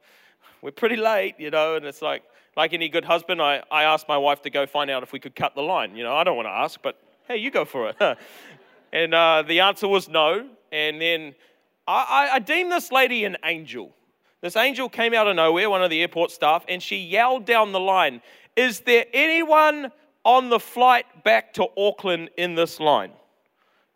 we're 0.62 0.71
pretty 0.71 0.97
late, 0.97 1.35
you 1.38 1.50
know. 1.50 1.75
And 1.75 1.85
it's 1.85 2.02
like, 2.02 2.23
like 2.57 2.73
any 2.73 2.88
good 2.88 3.05
husband, 3.05 3.43
I, 3.43 3.62
I 3.71 3.83
asked 3.83 4.07
my 4.09 4.16
wife 4.16 4.43
to 4.43 4.50
go 4.50 4.66
find 4.66 4.90
out 4.90 5.02
if 5.02 5.12
we 5.12 5.19
could 5.19 5.35
cut 5.35 5.57
the 5.57 5.62
line. 5.62 5.97
You 5.97 6.05
know, 6.05 6.14
I 6.14 6.23
don't 6.23 6.37
want 6.37 6.47
to 6.47 6.52
ask, 6.52 6.81
but 6.81 7.00
hey, 7.28 7.37
you 7.37 7.50
go 7.50 7.64
for 7.64 7.88
it. 7.88 7.97
and 8.92 9.14
uh, 9.14 9.42
the 9.47 9.61
answer 9.61 9.88
was 9.88 10.09
no. 10.09 10.49
And 10.73 11.00
then 11.00 11.35
I, 11.87 12.30
I, 12.35 12.38
deem 12.38 12.68
this 12.68 12.90
lady 12.90 13.25
an 13.25 13.37
angel. 13.45 13.92
This 14.40 14.56
angel 14.56 14.88
came 14.88 15.14
out 15.14 15.26
of 15.26 15.37
nowhere, 15.37 15.71
one 15.71 15.83
of 15.83 15.90
the 15.90 16.00
airport 16.00 16.30
staff, 16.30 16.64
and 16.68 16.83
she 16.83 16.97
yelled 16.97 17.45
down 17.45 17.73
the 17.73 17.80
line, 17.80 18.21
Is 18.54 18.80
there 18.80 19.06
anyone 19.12 19.92
on 20.25 20.49
the 20.49 20.59
flight 20.59 21.25
back 21.25 21.54
to 21.54 21.68
Auckland 21.76 22.30
in 22.37 22.54
this 22.54 22.80
line? 22.80 23.12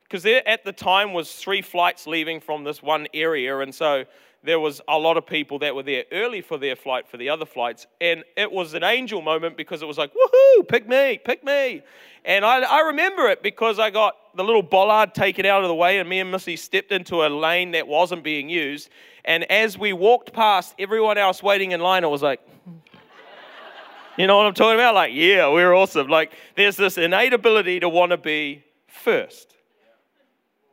Because 0.05 0.23
there 0.23 0.47
at 0.47 0.65
the 0.65 0.73
time 0.73 1.13
was 1.13 1.35
three 1.35 1.63
flights 1.63 2.07
leaving 2.07 2.41
from 2.41 2.65
this 2.65 2.83
one 2.83 3.07
area, 3.15 3.59
and 3.59 3.75
so 3.75 4.05
there 4.43 4.59
was 4.59 4.81
a 4.89 4.99
lot 4.99 5.19
of 5.19 5.27
people 5.27 5.59
that 5.59 5.75
were 5.75 5.83
there 5.83 6.05
early 6.13 6.41
for 6.41 6.57
their 6.57 6.75
flight 6.75 7.07
for 7.07 7.19
the 7.19 7.29
other 7.29 7.45
flights. 7.45 7.87
And 8.01 8.25
it 8.37 8.51
was 8.51 8.73
an 8.73 8.83
angel 8.83 9.21
moment 9.21 9.57
because 9.57 9.83
it 9.83 9.87
was 9.87 9.99
like, 9.99 10.13
woohoo, 10.15 10.67
pick 10.67 10.89
me, 10.89 11.21
pick 11.23 11.45
me. 11.45 11.83
And 12.25 12.45
I, 12.45 12.61
I 12.61 12.81
remember 12.87 13.29
it 13.29 13.43
because 13.43 13.79
I 13.79 13.91
got 13.91 14.15
the 14.35 14.43
little 14.43 14.63
bollard 14.63 15.15
taken 15.15 15.45
out 15.45 15.63
of 15.63 15.69
the 15.69 15.75
way, 15.75 15.99
and 15.99 16.09
me 16.09 16.21
and 16.21 16.31
Missy 16.31 16.57
stepped 16.57 16.93
into 16.93 17.27
a 17.27 17.29
lane 17.29 17.73
that 17.73 17.87
wasn't 17.87 18.25
being 18.25 18.49
used. 18.49 18.89
And 19.27 19.45
as 19.51 19.77
we 19.77 19.93
walked 19.93 20.33
past 20.33 20.75
everyone 20.79 21.19
else 21.19 21.43
waiting 21.43 21.73
in 21.73 21.81
line, 21.81 22.05
it 22.05 22.11
was 22.11 22.23
like, 22.23 22.41
you 24.17 24.27
know 24.27 24.39
what 24.39 24.47
I'm 24.47 24.55
talking 24.55 24.77
about? 24.77 24.95
Like, 24.95 25.13
yeah, 25.13 25.49
we're 25.49 25.75
awesome. 25.75 26.09
Like, 26.09 26.33
there's 26.57 26.77
this 26.77 26.97
innate 26.97 27.35
ability 27.35 27.81
to 27.81 27.91
want 27.91 28.13
to 28.13 28.17
be 28.17 28.65
first. 28.87 29.55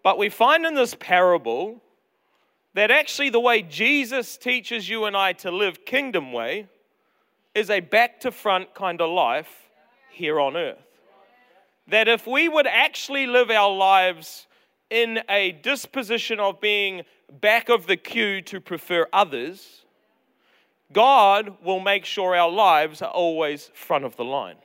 But 0.04 0.18
we 0.18 0.30
find 0.30 0.66
in 0.66 0.74
this 0.74 0.96
parable 0.98 1.82
that 2.78 2.92
actually 2.92 3.32
the 3.32 3.40
way 3.40 3.64
Jesus 3.64 4.38
teaches 4.38 4.88
you 4.88 5.06
and 5.06 5.18
I 5.18 5.34
to 5.34 5.50
live 5.50 5.84
kingdom 5.84 6.32
way 6.32 6.68
is 7.56 7.72
a 7.72 7.80
back 7.80 8.20
to 8.20 8.32
front 8.32 8.76
kind 8.76 9.02
of 9.02 9.10
life 9.10 9.72
here 10.12 10.40
on 10.40 10.56
earth. 10.56 10.78
That 11.88 12.08
if 12.08 12.28
we 12.28 12.48
would 12.48 12.68
actually 12.68 13.26
live 13.26 13.50
our 13.50 13.76
lives 13.76 14.46
in 14.92 15.22
a 15.28 15.54
disposition 15.54 16.40
of 16.40 16.62
being 16.62 17.02
back 17.42 17.70
of 17.70 17.88
the 17.88 17.98
queue 17.98 18.44
to 18.44 18.62
prefer 18.62 19.08
others, 19.12 19.84
God 20.94 21.58
will 21.64 21.80
make 21.80 22.06
sure 22.06 22.36
our 22.36 22.52
lives 22.52 23.02
are 23.02 23.10
always 23.10 23.72
front 23.74 24.06
of 24.06 24.16
the 24.18 24.24
line. 24.24 24.58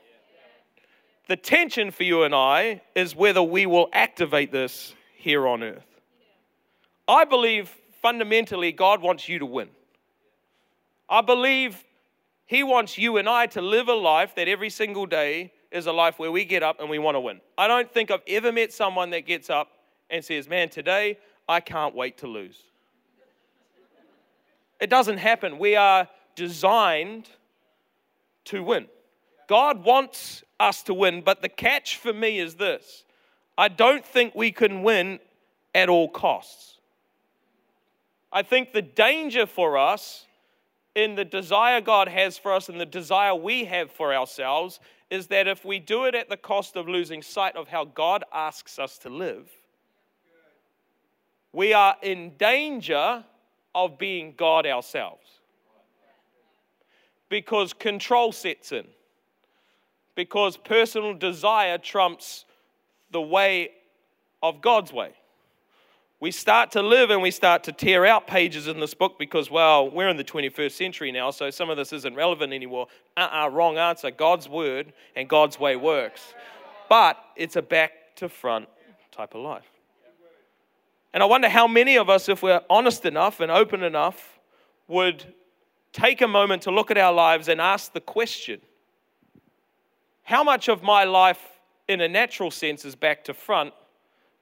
The 1.29 1.35
tension 1.35 1.89
for 1.89 2.03
you 2.03 2.21
and 2.21 2.35
I 2.35 2.83
is 2.93 3.15
whether 3.15 3.41
we 3.41 3.65
will 3.65 3.89
activate 3.91 4.51
this 4.51 4.93
here 5.17 5.47
on 5.47 5.63
earth. 5.63 5.87
I 7.07 7.25
believe 7.25 7.75
fundamentally 8.03 8.71
God 8.71 9.01
wants 9.01 9.27
you 9.27 9.39
to 9.39 9.45
win. 9.47 9.69
I 11.09 11.21
believe 11.21 11.83
He 12.45 12.61
wants 12.61 12.99
you 12.99 13.17
and 13.17 13.27
I 13.27 13.47
to 13.47 13.61
live 13.61 13.87
a 13.87 13.95
life 13.95 14.35
that 14.35 14.47
every 14.47 14.69
single 14.69 15.07
day 15.07 15.51
is 15.71 15.87
a 15.87 15.91
life 15.91 16.19
where 16.19 16.31
we 16.31 16.45
get 16.45 16.61
up 16.61 16.79
and 16.79 16.89
we 16.89 16.99
want 16.99 17.15
to 17.15 17.19
win. 17.19 17.41
I 17.57 17.67
don't 17.67 17.91
think 17.91 18.11
I've 18.11 18.21
ever 18.27 18.51
met 18.51 18.71
someone 18.71 19.09
that 19.09 19.25
gets 19.25 19.49
up 19.49 19.69
and 20.11 20.23
says, 20.23 20.47
Man, 20.47 20.69
today 20.69 21.17
I 21.49 21.61
can't 21.61 21.95
wait 21.95 22.19
to 22.19 22.27
lose. 22.27 22.61
It 24.79 24.89
doesn't 24.89 25.17
happen. 25.17 25.57
We 25.57 25.75
are 25.75 26.07
designed 26.35 27.29
to 28.45 28.61
win. 28.61 28.87
God 29.47 29.83
wants 29.83 30.43
us 30.59 30.83
to 30.83 30.93
win, 30.93 31.21
but 31.21 31.41
the 31.41 31.49
catch 31.49 31.97
for 31.97 32.13
me 32.13 32.39
is 32.39 32.55
this 32.55 33.05
I 33.57 33.69
don't 33.69 34.05
think 34.05 34.35
we 34.35 34.51
can 34.51 34.83
win 34.83 35.19
at 35.73 35.89
all 35.89 36.09
costs. 36.09 36.72
I 38.33 38.41
think 38.41 38.73
the 38.73 38.81
danger 38.81 39.45
for 39.45 39.77
us 39.77 40.25
in 40.95 41.13
the 41.13 41.23
desire 41.23 41.79
God 41.81 42.07
has 42.07 42.37
for 42.37 42.51
us 42.51 42.67
and 42.67 42.81
the 42.81 42.85
desire 42.85 43.35
we 43.35 43.65
have 43.65 43.91
for 43.91 44.13
ourselves 44.13 44.79
is 45.11 45.27
that 45.27 45.47
if 45.47 45.63
we 45.63 45.77
do 45.77 46.05
it 46.05 46.15
at 46.15 46.29
the 46.29 46.37
cost 46.37 46.75
of 46.75 46.89
losing 46.89 47.21
sight 47.21 47.55
of 47.55 47.67
how 47.67 47.85
God 47.85 48.23
asks 48.33 48.79
us 48.79 48.97
to 48.99 49.09
live, 49.09 49.47
we 51.51 51.73
are 51.73 51.95
in 52.01 52.31
danger 52.37 53.23
of 53.75 53.99
being 53.99 54.33
God 54.35 54.65
ourselves. 54.65 55.27
Because 57.29 57.71
control 57.73 58.31
sets 58.31 58.71
in. 58.71 58.87
Because 60.15 60.57
personal 60.57 61.13
desire 61.13 61.77
trumps 61.77 62.45
the 63.11 63.21
way 63.21 63.69
of 64.41 64.61
God's 64.61 64.91
way. 64.91 65.11
We 66.23 66.31
start 66.31 66.71
to 66.71 66.81
live 66.81 67.09
and 67.09 67.21
we 67.21 67.31
start 67.31 67.65
to 67.65 67.73
tear 67.73 68.05
out 68.05 68.27
pages 68.27 68.69
in 68.69 68.79
this 68.79 68.93
book 68.93 69.19
because, 69.19 69.51
well, 69.51 69.89
we're 69.89 70.07
in 70.07 70.15
the 70.15 70.23
21st 70.23 70.71
century 70.71 71.11
now, 71.11 71.31
so 71.31 71.49
some 71.49 71.69
of 71.69 71.75
this 71.75 71.91
isn't 71.91 72.15
relevant 72.15 72.53
anymore. 72.53 72.87
Uh 73.17 73.27
uh-uh, 73.29 73.45
uh 73.45 73.49
wrong 73.49 73.77
answer. 73.77 74.09
God's 74.09 74.47
word 74.47 74.93
and 75.17 75.27
God's 75.27 75.59
way 75.59 75.75
works. 75.75 76.33
But 76.87 77.17
it's 77.35 77.57
a 77.57 77.61
back 77.61 78.15
to 78.15 78.29
front 78.29 78.69
type 79.11 79.35
of 79.35 79.41
life. 79.41 79.69
And 81.13 81.21
I 81.21 81.25
wonder 81.25 81.49
how 81.49 81.67
many 81.67 81.97
of 81.97 82.09
us, 82.09 82.29
if 82.29 82.41
we're 82.41 82.61
honest 82.69 83.05
enough 83.05 83.41
and 83.41 83.51
open 83.51 83.83
enough, 83.83 84.39
would 84.87 85.25
take 85.91 86.21
a 86.21 86.27
moment 86.29 86.61
to 86.61 86.71
look 86.71 86.89
at 86.89 86.97
our 86.97 87.11
lives 87.11 87.49
and 87.49 87.59
ask 87.59 87.91
the 87.91 87.99
question 87.99 88.61
how 90.23 90.41
much 90.41 90.69
of 90.69 90.83
my 90.83 91.03
life, 91.03 91.59
in 91.89 91.99
a 91.99 92.07
natural 92.07 92.49
sense, 92.49 92.85
is 92.85 92.95
back 92.95 93.25
to 93.25 93.33
front, 93.33 93.73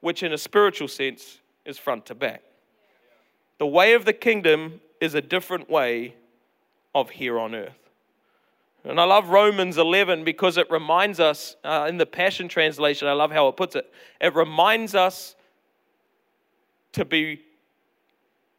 which 0.02 0.22
in 0.22 0.32
a 0.32 0.38
spiritual 0.38 0.88
sense 0.88 1.40
is 1.66 1.78
front 1.78 2.06
to 2.08 2.16
back? 2.16 2.44
The 3.58 3.68
way 3.68 3.94
of 3.94 4.06
the 4.06 4.14
kingdom 4.14 4.82
is 5.00 5.14
a 5.14 5.22
different 5.22 5.70
way 5.70 6.16
of 6.94 7.10
here 7.10 7.40
on 7.40 7.56
earth. 7.56 7.78
And 8.84 9.00
I 9.00 9.04
love 9.04 9.30
Romans 9.30 9.78
11 9.78 10.24
because 10.24 10.58
it 10.58 10.70
reminds 10.72 11.20
us, 11.20 11.56
uh, 11.64 11.86
in 11.88 11.98
the 11.98 12.06
Passion 12.06 12.48
Translation, 12.48 13.08
I 13.08 13.14
love 13.14 13.32
how 13.32 13.48
it 13.48 13.56
puts 13.56 13.76
it. 13.76 13.92
It 14.20 14.34
reminds 14.34 14.96
us 14.96 15.36
to 16.94 17.06
be 17.06 17.42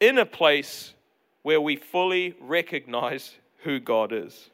in 0.00 0.18
a 0.18 0.26
place 0.26 0.94
where 1.42 1.60
we 1.60 1.76
fully 1.76 2.34
recognize 2.40 3.34
who 3.58 3.80
God 3.80 4.12
is. 4.12 4.50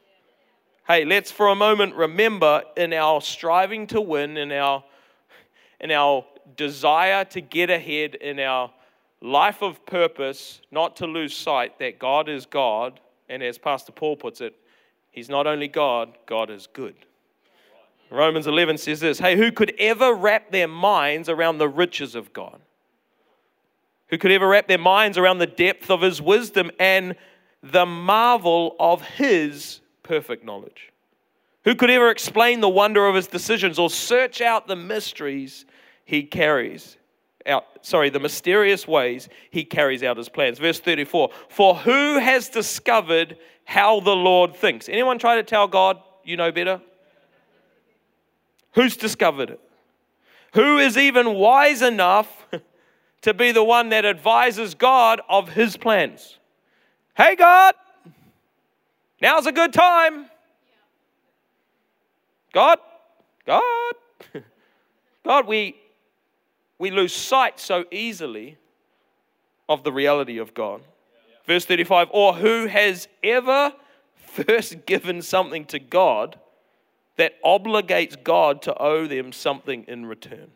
Hey, 0.86 1.04
let's 1.04 1.30
for 1.30 1.48
a 1.48 1.54
moment 1.54 1.94
remember 1.94 2.62
in 2.76 2.94
our 2.94 3.20
striving 3.20 3.86
to 3.88 4.00
win, 4.00 4.38
in 4.38 4.50
our, 4.52 4.82
in 5.80 5.90
our 5.90 6.24
desire 6.56 7.24
to 7.26 7.40
get 7.40 7.70
ahead, 7.70 8.14
in 8.16 8.40
our 8.40 8.70
life 9.20 9.62
of 9.62 9.84
purpose, 9.86 10.60
not 10.70 10.96
to 10.96 11.06
lose 11.06 11.36
sight 11.36 11.78
that 11.78 11.98
God 11.98 12.28
is 12.28 12.46
God. 12.46 13.00
And 13.28 13.42
as 13.42 13.58
Pastor 13.58 13.92
Paul 13.92 14.16
puts 14.16 14.40
it, 14.40 14.54
He's 15.10 15.28
not 15.28 15.46
only 15.46 15.68
God, 15.68 16.16
God 16.26 16.50
is 16.50 16.68
good. 16.72 16.94
Romans 18.10 18.46
11 18.46 18.78
says 18.78 19.00
this 19.00 19.18
Hey, 19.18 19.36
who 19.36 19.52
could 19.52 19.74
ever 19.78 20.14
wrap 20.14 20.50
their 20.50 20.68
minds 20.68 21.28
around 21.28 21.58
the 21.58 21.68
riches 21.68 22.14
of 22.14 22.32
God? 22.32 22.60
who 24.08 24.18
could 24.18 24.32
ever 24.32 24.48
wrap 24.48 24.68
their 24.68 24.78
minds 24.78 25.18
around 25.18 25.38
the 25.38 25.46
depth 25.46 25.90
of 25.90 26.00
his 26.00 26.20
wisdom 26.20 26.70
and 26.78 27.14
the 27.62 27.86
marvel 27.86 28.74
of 28.80 29.02
his 29.02 29.80
perfect 30.02 30.44
knowledge? 30.44 30.92
Who 31.64 31.74
could 31.74 31.90
ever 31.90 32.10
explain 32.10 32.60
the 32.60 32.68
wonder 32.68 33.06
of 33.06 33.14
his 33.14 33.26
decisions 33.26 33.78
or 33.78 33.90
search 33.90 34.40
out 34.40 34.66
the 34.66 34.76
mysteries 34.76 35.66
he 36.08 36.22
carries 36.22 36.96
out? 37.46 37.64
Sorry, 37.82 38.08
the 38.08 38.18
mysterious 38.18 38.88
ways 38.88 39.28
he 39.50 39.62
carries 39.62 40.02
out 40.02 40.16
his 40.16 40.30
plans. 40.30 40.58
Verse 40.58 40.80
34 40.80 41.28
For 41.50 41.76
who 41.76 42.18
has 42.18 42.48
discovered 42.48 43.36
how 43.64 44.00
the 44.00 44.16
Lord 44.16 44.56
thinks? 44.56 44.88
Anyone 44.88 45.18
try 45.18 45.36
to 45.36 45.42
tell 45.42 45.68
God 45.68 45.98
you 46.24 46.36
know 46.36 46.50
better? 46.50 46.80
Who's 48.72 48.96
discovered 48.96 49.50
it? 49.50 49.60
Who 50.54 50.78
is 50.78 50.96
even 50.96 51.34
wise 51.34 51.82
enough 51.82 52.46
to 53.22 53.34
be 53.34 53.52
the 53.52 53.64
one 53.64 53.90
that 53.90 54.04
advises 54.04 54.74
God 54.74 55.20
of 55.28 55.50
his 55.50 55.76
plans. 55.76 56.38
Hey, 57.16 57.34
God, 57.34 57.74
now's 59.20 59.46
a 59.46 59.52
good 59.52 59.72
time. 59.72 60.26
God, 62.52 62.78
God, 63.44 63.94
God, 65.24 65.46
we, 65.46 65.76
we 66.78 66.90
lose 66.90 67.14
sight 67.14 67.58
so 67.58 67.84
easily 67.90 68.56
of 69.68 69.84
the 69.84 69.92
reality 69.92 70.38
of 70.38 70.54
God. 70.54 70.82
Verse 71.44 71.64
35 71.64 72.08
Or 72.12 72.34
who 72.34 72.66
has 72.66 73.08
ever 73.22 73.72
first 74.14 74.86
given 74.86 75.22
something 75.22 75.64
to 75.66 75.78
God 75.78 76.38
that 77.16 77.42
obligates 77.42 78.22
God 78.22 78.62
to 78.62 78.80
owe 78.80 79.06
them 79.06 79.32
something 79.32 79.84
in 79.88 80.06
return? 80.06 80.50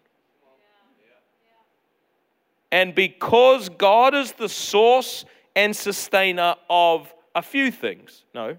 And 2.71 2.95
because 2.95 3.69
God 3.69 4.15
is 4.15 4.33
the 4.33 4.49
source 4.49 5.27
and 5.55 5.77
sustainer 5.77 6.55
of 6.71 7.13
a 7.35 7.43
few 7.43 7.71
things, 7.71 8.25
no. 8.35 8.57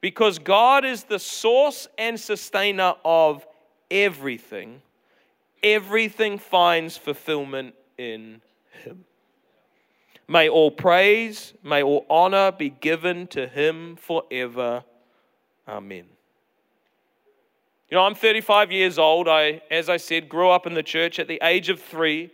Because 0.00 0.38
God 0.38 0.84
is 0.84 1.04
the 1.04 1.18
source 1.18 1.88
and 1.98 2.18
sustainer 2.18 2.94
of 3.04 3.46
everything, 3.90 4.80
everything 5.64 6.38
finds 6.38 6.96
fulfillment 6.96 7.74
in 7.98 8.42
Him. 8.84 9.04
May 10.28 10.48
all 10.48 10.70
praise, 10.70 11.54
may 11.64 11.82
all 11.82 12.06
honor 12.08 12.52
be 12.52 12.70
given 12.70 13.26
to 13.28 13.48
Him 13.48 13.96
forever. 13.96 14.84
Amen. 15.66 16.04
You 17.90 17.96
know, 17.96 18.04
I'm 18.04 18.14
35 18.14 18.72
years 18.72 18.98
old. 18.98 19.28
I, 19.28 19.62
as 19.70 19.88
I 19.88 19.96
said, 19.96 20.28
grew 20.28 20.50
up 20.50 20.66
in 20.66 20.74
the 20.74 20.82
church 20.82 21.18
at 21.18 21.28
the 21.28 21.38
age 21.42 21.68
of 21.68 21.80
three 21.80 22.30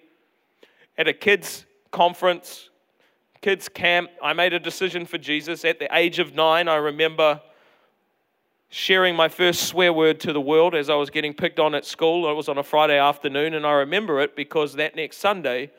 at 0.96 1.08
a 1.08 1.12
kids' 1.12 1.64
conference, 1.90 2.70
kids' 3.40 3.68
camp. 3.68 4.10
I 4.22 4.32
made 4.32 4.52
a 4.52 4.60
decision 4.60 5.06
for 5.06 5.18
Jesus. 5.18 5.64
At 5.64 5.78
the 5.78 5.88
age 5.96 6.18
of 6.18 6.34
nine, 6.34 6.68
I 6.68 6.76
remember 6.76 7.40
sharing 8.70 9.16
my 9.16 9.28
first 9.28 9.64
swear 9.64 9.92
word 9.92 10.20
to 10.20 10.32
the 10.32 10.40
world 10.40 10.76
as 10.76 10.88
I 10.88 10.94
was 10.94 11.10
getting 11.10 11.34
picked 11.34 11.58
on 11.58 11.74
at 11.74 11.84
school. 11.84 12.30
It 12.30 12.34
was 12.34 12.48
on 12.48 12.56
a 12.56 12.62
Friday 12.62 12.98
afternoon, 12.98 13.54
and 13.54 13.66
I 13.66 13.72
remember 13.72 14.20
it 14.20 14.36
because 14.36 14.74
that 14.74 14.94
next 14.94 15.18
Sunday, 15.18 15.72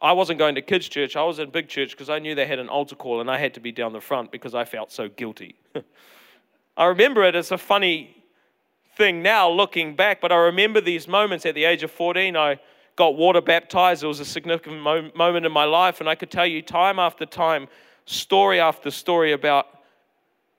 I 0.00 0.12
wasn't 0.12 0.38
going 0.38 0.54
to 0.54 0.62
kids' 0.62 0.88
church. 0.88 1.16
I 1.16 1.24
was 1.24 1.38
in 1.38 1.48
big 1.50 1.68
church 1.68 1.92
because 1.92 2.10
I 2.10 2.18
knew 2.18 2.34
they 2.34 2.46
had 2.46 2.58
an 2.58 2.68
altar 2.68 2.96
call, 2.96 3.22
and 3.22 3.30
I 3.30 3.38
had 3.38 3.54
to 3.54 3.60
be 3.60 3.72
down 3.72 3.94
the 3.94 4.00
front 4.00 4.30
because 4.30 4.54
I 4.54 4.66
felt 4.66 4.92
so 4.92 5.08
guilty. 5.08 5.56
I 6.76 6.84
remember 6.84 7.24
it 7.24 7.34
as 7.34 7.50
a 7.50 7.58
funny 7.58 8.14
thing 8.96 9.22
now 9.22 9.48
looking 9.48 9.96
back, 9.96 10.20
but 10.20 10.30
I 10.30 10.36
remember 10.36 10.82
these 10.82 11.08
moments 11.08 11.46
at 11.46 11.54
the 11.54 11.64
age 11.64 11.82
of 11.82 11.90
14. 11.90 12.36
I 12.36 12.60
got 12.94 13.16
water 13.16 13.40
baptized. 13.40 14.04
It 14.04 14.06
was 14.06 14.20
a 14.20 14.24
significant 14.24 14.82
moment 14.82 15.46
in 15.46 15.52
my 15.52 15.64
life, 15.64 16.00
and 16.00 16.08
I 16.08 16.14
could 16.14 16.30
tell 16.30 16.46
you 16.46 16.60
time 16.60 16.98
after 16.98 17.24
time, 17.24 17.68
story 18.04 18.60
after 18.60 18.90
story 18.90 19.32
about 19.32 19.77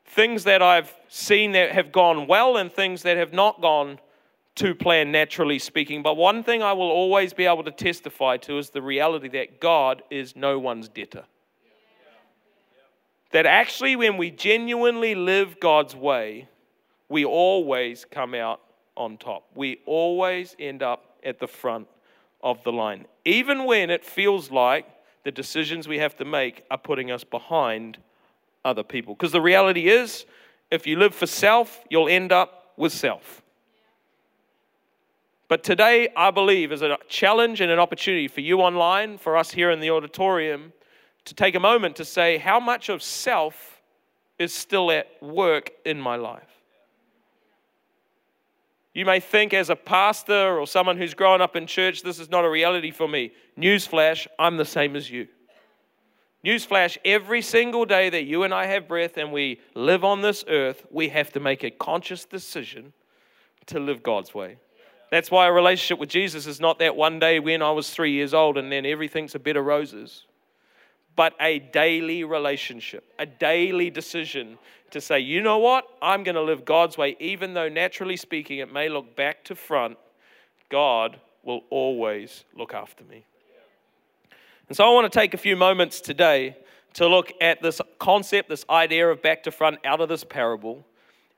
things 0.10 0.44
that 0.46 0.62
I've 0.62 0.94
seen 1.08 1.54
that 1.54 1.72
have 1.72 1.92
gone 1.92 2.28
well 2.28 2.58
and 2.58 2.72
things 2.72 3.04
that 3.04 3.18
have 3.18 3.32
not 3.32 3.62
gone 3.62 4.00
to 4.56 4.76
plan 4.76 5.12
naturally 5.12 5.60
speaking. 5.60 6.04
But 6.04 6.18
one 6.18 6.44
thing 6.44 6.62
I 6.62 6.74
will 6.74 6.90
always 6.90 7.34
be 7.34 7.46
able 7.46 7.64
to 7.64 7.72
testify 7.72 8.38
to 8.38 8.58
is 8.58 8.72
the 8.72 8.82
reality 8.82 9.30
that 9.30 9.62
God 9.62 10.02
is 10.10 10.36
no 10.36 10.60
one's 10.60 10.90
debtor. 10.90 11.24
That 13.32 13.46
actually, 13.46 13.96
when 13.96 14.18
we 14.18 14.32
genuinely 14.32 15.14
live 15.14 15.60
God's 15.60 15.96
way, 15.96 16.50
we 17.08 17.24
always 17.24 18.04
come 18.04 18.34
out 18.34 18.60
on 18.98 19.18
top. 19.18 19.46
We 19.54 19.80
always 19.86 20.56
end 20.60 20.82
up 20.82 21.06
at 21.24 21.40
the 21.40 21.48
front 21.48 21.88
of 22.42 22.64
the 22.64 22.72
line, 22.72 23.06
even 23.26 23.66
when 23.66 23.90
it 23.92 24.04
feels 24.04 24.50
like 24.50 24.88
the 25.24 25.32
decisions 25.32 25.88
we 25.88 26.00
have 26.00 26.16
to 26.16 26.26
make 26.26 26.64
are 26.72 26.78
putting 26.78 27.12
us 27.12 27.24
behind 27.24 28.00
other 28.66 28.84
people. 28.84 29.16
Because 29.16 29.32
the 29.32 29.42
reality 29.42 29.90
is, 29.90 30.26
if 30.72 30.86
you 30.86 30.98
live 30.98 31.16
for 31.16 31.26
self, 31.26 31.84
you'll 31.90 32.10
end 32.10 32.32
up 32.32 32.74
with 32.78 32.94
self. 32.94 33.42
But 35.48 35.64
today, 35.64 36.10
I 36.16 36.30
believe, 36.30 36.72
is 36.72 36.84
a 36.84 36.98
challenge 37.08 37.60
and 37.60 37.72
an 37.72 37.80
opportunity 37.80 38.28
for 38.28 38.42
you 38.42 38.62
online, 38.62 39.18
for 39.18 39.36
us 39.36 39.50
here 39.50 39.72
in 39.72 39.80
the 39.80 39.90
auditorium, 39.90 40.74
to 41.26 41.34
take 41.34 41.56
a 41.56 41.60
moment 41.60 41.96
to 41.96 42.06
say, 42.06 42.38
how 42.38 42.60
much 42.60 42.90
of 42.90 43.02
self 43.02 43.82
is 44.38 44.54
still 44.54 44.92
at 44.92 45.08
work 45.22 45.72
in 45.86 46.00
my 46.00 46.16
life? 46.16 46.44
You 48.94 49.06
may 49.06 49.20
think, 49.20 49.54
as 49.54 49.70
a 49.70 49.76
pastor 49.76 50.60
or 50.60 50.68
someone 50.68 50.98
who's 50.98 51.14
grown 51.14 51.42
up 51.42 51.56
in 51.56 51.66
church, 51.66 52.04
this 52.04 52.20
is 52.20 52.30
not 52.30 52.46
a 52.46 52.50
reality 52.50 52.92
for 52.92 53.08
me. 53.08 53.32
Newsflash, 53.58 54.28
I'm 54.38 54.58
the 54.58 54.66
same 54.66 54.96
as 54.96 55.10
you. 55.10 55.28
Newsflash, 56.46 56.98
every 57.04 57.42
single 57.42 57.86
day 57.86 58.10
that 58.10 58.24
you 58.24 58.44
and 58.44 58.54
I 58.54 58.66
have 58.68 58.88
breath 58.88 59.18
and 59.18 59.32
we 59.32 59.60
live 59.76 60.06
on 60.06 60.22
this 60.22 60.46
earth, 60.48 60.86
we 60.90 61.10
have 61.10 61.34
to 61.34 61.40
make 61.40 61.64
a 61.64 61.72
conscious 61.72 62.24
decision 62.24 62.94
to 63.66 63.80
live 63.80 64.02
God's 64.02 64.34
way. 64.34 64.58
That's 65.12 65.30
why 65.30 65.48
a 65.48 65.52
relationship 65.52 66.00
with 66.00 66.10
Jesus 66.10 66.46
is 66.46 66.62
not 66.62 66.80
that 66.80 66.96
one 66.96 67.20
day 67.20 67.40
when 67.40 67.62
I 67.62 67.72
was 67.72 67.90
three 67.90 68.12
years 68.12 68.34
old 68.34 68.58
and 68.58 68.72
then 68.72 68.86
everything's 68.86 69.36
a 69.36 69.40
bed 69.40 69.58
of 69.58 69.66
roses, 69.66 70.26
but 71.16 71.34
a 71.42 71.60
daily 71.60 72.24
relationship, 72.24 73.04
a 73.20 73.26
daily 73.26 73.90
decision 73.90 74.58
to 74.92 75.02
say, 75.02 75.20
you 75.20 75.42
know 75.42 75.58
what? 75.58 75.86
I'm 76.02 76.24
going 76.24 76.36
to 76.36 76.42
live 76.42 76.64
God's 76.64 76.98
way, 76.98 77.18
even 77.20 77.54
though 77.54 77.70
naturally 77.70 78.16
speaking 78.16 78.60
it 78.60 78.72
may 78.72 78.88
look 78.88 79.16
back 79.16 79.44
to 79.46 79.56
front. 79.56 79.98
God 80.70 81.20
will 81.44 81.62
always 81.70 82.46
look 82.56 82.74
after 82.74 83.04
me. 83.04 83.26
And 84.70 84.78
so 84.78 84.86
I 84.86 84.94
want 84.94 85.12
to 85.12 85.20
take 85.20 85.34
a 85.34 85.38
few 85.38 85.56
moments 85.56 86.00
today 86.00 86.56
to 86.94 87.08
look 87.08 87.32
at 87.42 87.60
this 87.60 87.82
concept, 87.98 88.50
this 88.50 88.66
idea 88.70 89.10
of 89.10 89.20
back 89.20 89.42
to 89.44 89.52
front 89.52 89.80
out 89.84 90.00
of 90.00 90.10
this 90.10 90.24
parable. 90.24 90.86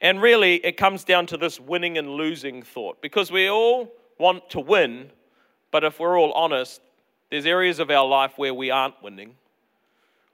And 0.01 0.21
really, 0.21 0.55
it 0.65 0.75
comes 0.75 1.05
down 1.05 1.27
to 1.27 1.37
this 1.37 1.57
winning 1.57 1.97
and 1.97 2.09
losing 2.09 2.61
thought 2.61 3.01
because 3.01 3.31
we 3.31 3.49
all 3.49 3.89
want 4.17 4.49
to 4.49 4.59
win, 4.59 5.11
but 5.71 5.85
if 5.85 5.97
we're 5.97 6.19
all 6.19 6.33
honest, 6.33 6.81
there's 7.29 7.45
areas 7.45 7.79
of 7.79 7.89
our 7.89 8.05
life 8.05 8.33
where 8.35 8.53
we 8.53 8.69
aren't 8.69 9.01
winning, 9.01 9.35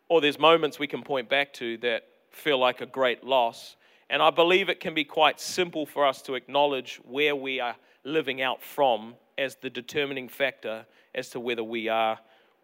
or 0.10 0.20
there's 0.20 0.40
moments 0.40 0.80
we 0.80 0.88
can 0.88 1.04
point 1.04 1.30
back 1.30 1.54
to 1.54 1.78
that 1.78 2.04
feel 2.32 2.58
like 2.58 2.82
a 2.82 2.88
great 2.88 3.24
loss. 3.24 3.76
And 4.10 4.24
I 4.24 4.32
believe 4.32 4.70
it 4.70 4.80
can 4.80 4.96
be 4.96 5.04
quite 5.04 5.40
simple 5.40 5.86
for 5.86 6.04
us 6.04 6.24
to 6.24 6.34
acknowledge 6.34 7.00
where 7.08 7.36
we 7.36 7.60
are 7.60 7.76
living 8.04 8.42
out 8.42 8.64
from 8.64 9.14
as 9.38 9.56
the 9.58 9.70
determining 9.70 10.28
factor 10.28 10.88
as 11.14 11.30
to 11.30 11.40
whether 11.40 11.64
we 11.64 11.90
are 11.90 12.18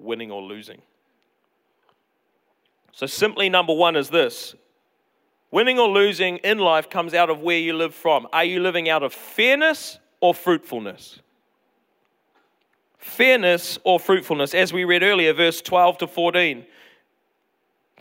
winning 0.04 0.32
or 0.32 0.42
losing. 0.42 0.82
So, 2.92 3.06
simply 3.06 3.50
number 3.50 3.74
one 3.74 3.96
is 3.96 4.10
this 4.10 4.56
winning 5.52 5.80
or 5.80 5.88
losing 5.88 6.38
in 6.38 6.58
life 6.60 6.90
comes 6.90 7.14
out 7.14 7.30
of 7.30 7.42
where 7.42 7.58
you 7.58 7.74
live 7.74 7.94
from. 7.94 8.28
Are 8.34 8.44
you 8.44 8.60
living 8.60 8.90
out 8.90 9.04
of 9.04 9.14
fairness 9.14 10.00
or 10.20 10.34
fruitfulness? 10.34 11.20
Fairness 12.98 13.78
or 13.84 14.00
fruitfulness, 14.00 14.54
as 14.54 14.72
we 14.72 14.86
read 14.86 15.04
earlier, 15.04 15.34
verse 15.34 15.62
12 15.62 16.00
to 16.00 16.08
14. 16.08 16.66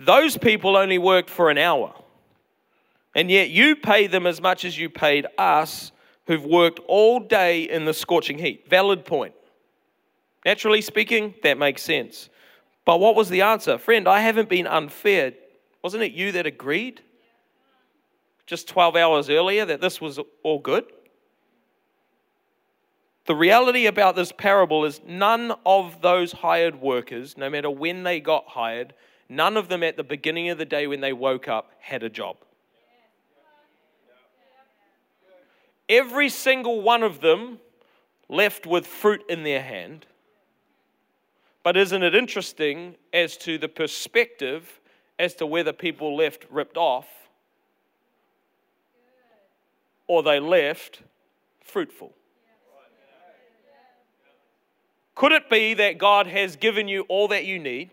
Those 0.01 0.37
people 0.39 0.77
only 0.77 0.99
worked 0.99 1.29
for 1.29 1.51
an 1.51 1.59
hour, 1.59 1.95
and 3.15 3.31
yet 3.31 3.51
you 3.51 3.77
pay 3.77 4.07
them 4.07 4.27
as 4.27 4.41
much 4.41 4.65
as 4.65 4.79
you 4.79 4.89
paid 4.89 5.27
us 5.37 5.93
who've 6.27 6.45
worked 6.45 6.81
all 6.87 7.21
day 7.21 7.63
in 7.63 7.85
the 7.85 7.93
scorching 7.93 8.39
heat. 8.39 8.69
Valid 8.69 9.05
point. 9.05 9.35
Naturally 10.45 10.81
speaking, 10.81 11.35
that 11.43 11.59
makes 11.59 11.83
sense. 11.83 12.29
But 12.85 12.99
what 12.99 13.15
was 13.15 13.29
the 13.29 13.43
answer? 13.43 13.79
Friend, 13.79 14.09
I 14.09 14.21
haven't 14.21 14.49
been 14.49 14.67
unfair. 14.67 15.33
Wasn't 15.83 16.03
it 16.03 16.13
you 16.13 16.33
that 16.33 16.47
agreed 16.47 17.01
just 18.47 18.69
12 18.69 18.97
hours 18.97 19.31
earlier 19.31 19.65
that 19.65 19.81
this 19.81 20.01
was 20.01 20.19
all 20.43 20.59
good? 20.59 20.85
The 23.27 23.37
reality 23.37 23.87
about 23.87 24.17
this 24.17 24.33
parable 24.33 24.85
is 24.85 25.01
none 25.07 25.53
of 25.65 26.01
those 26.03 26.33
hired 26.33 26.81
workers, 26.81 27.37
no 27.37 27.49
matter 27.49 27.71
when 27.71 28.03
they 28.03 28.19
got 28.19 28.49
hired, 28.49 28.95
none 29.29 29.57
of 29.57 29.69
them 29.69 29.85
at 29.85 29.97
the 29.97 30.03
beginning 30.03 30.49
of 30.49 30.59
the 30.59 30.65
day 30.65 30.89
when 30.89 31.01
they 31.01 31.13
woke 31.13 31.47
up 31.47 31.71
had 31.79 32.03
a 32.03 32.09
job. 32.09 32.37
Every 35.89 36.29
single 36.29 36.83
one 36.83 37.05
of 37.05 37.21
them 37.21 37.59
left 38.29 38.67
with 38.67 38.89
fruit 38.89 39.23
in 39.29 39.45
their 39.45 39.63
hand 39.63 40.07
but 41.63 41.77
isn't 41.77 42.03
it 42.03 42.15
interesting 42.15 42.97
as 43.13 43.37
to 43.39 43.59
the 43.59 43.69
perspective 43.69 44.81
as 45.19 45.35
to 45.35 45.47
whether 45.47 45.73
people 45.73 46.17
left 46.17 46.47
ripped 46.51 46.77
off 46.77 47.07
or 50.07 50.23
they 50.23 50.41
left 50.41 51.03
fruitful? 51.65 52.13
Could 55.15 55.33
it 55.33 55.51
be 55.51 55.75
that 55.75 55.99
God 55.99 56.27
has 56.27 56.57
given 56.57 56.89
you 56.89 57.03
all 57.03 57.29
that 57.29 57.45
you 57.45 57.59
need? 57.59 57.91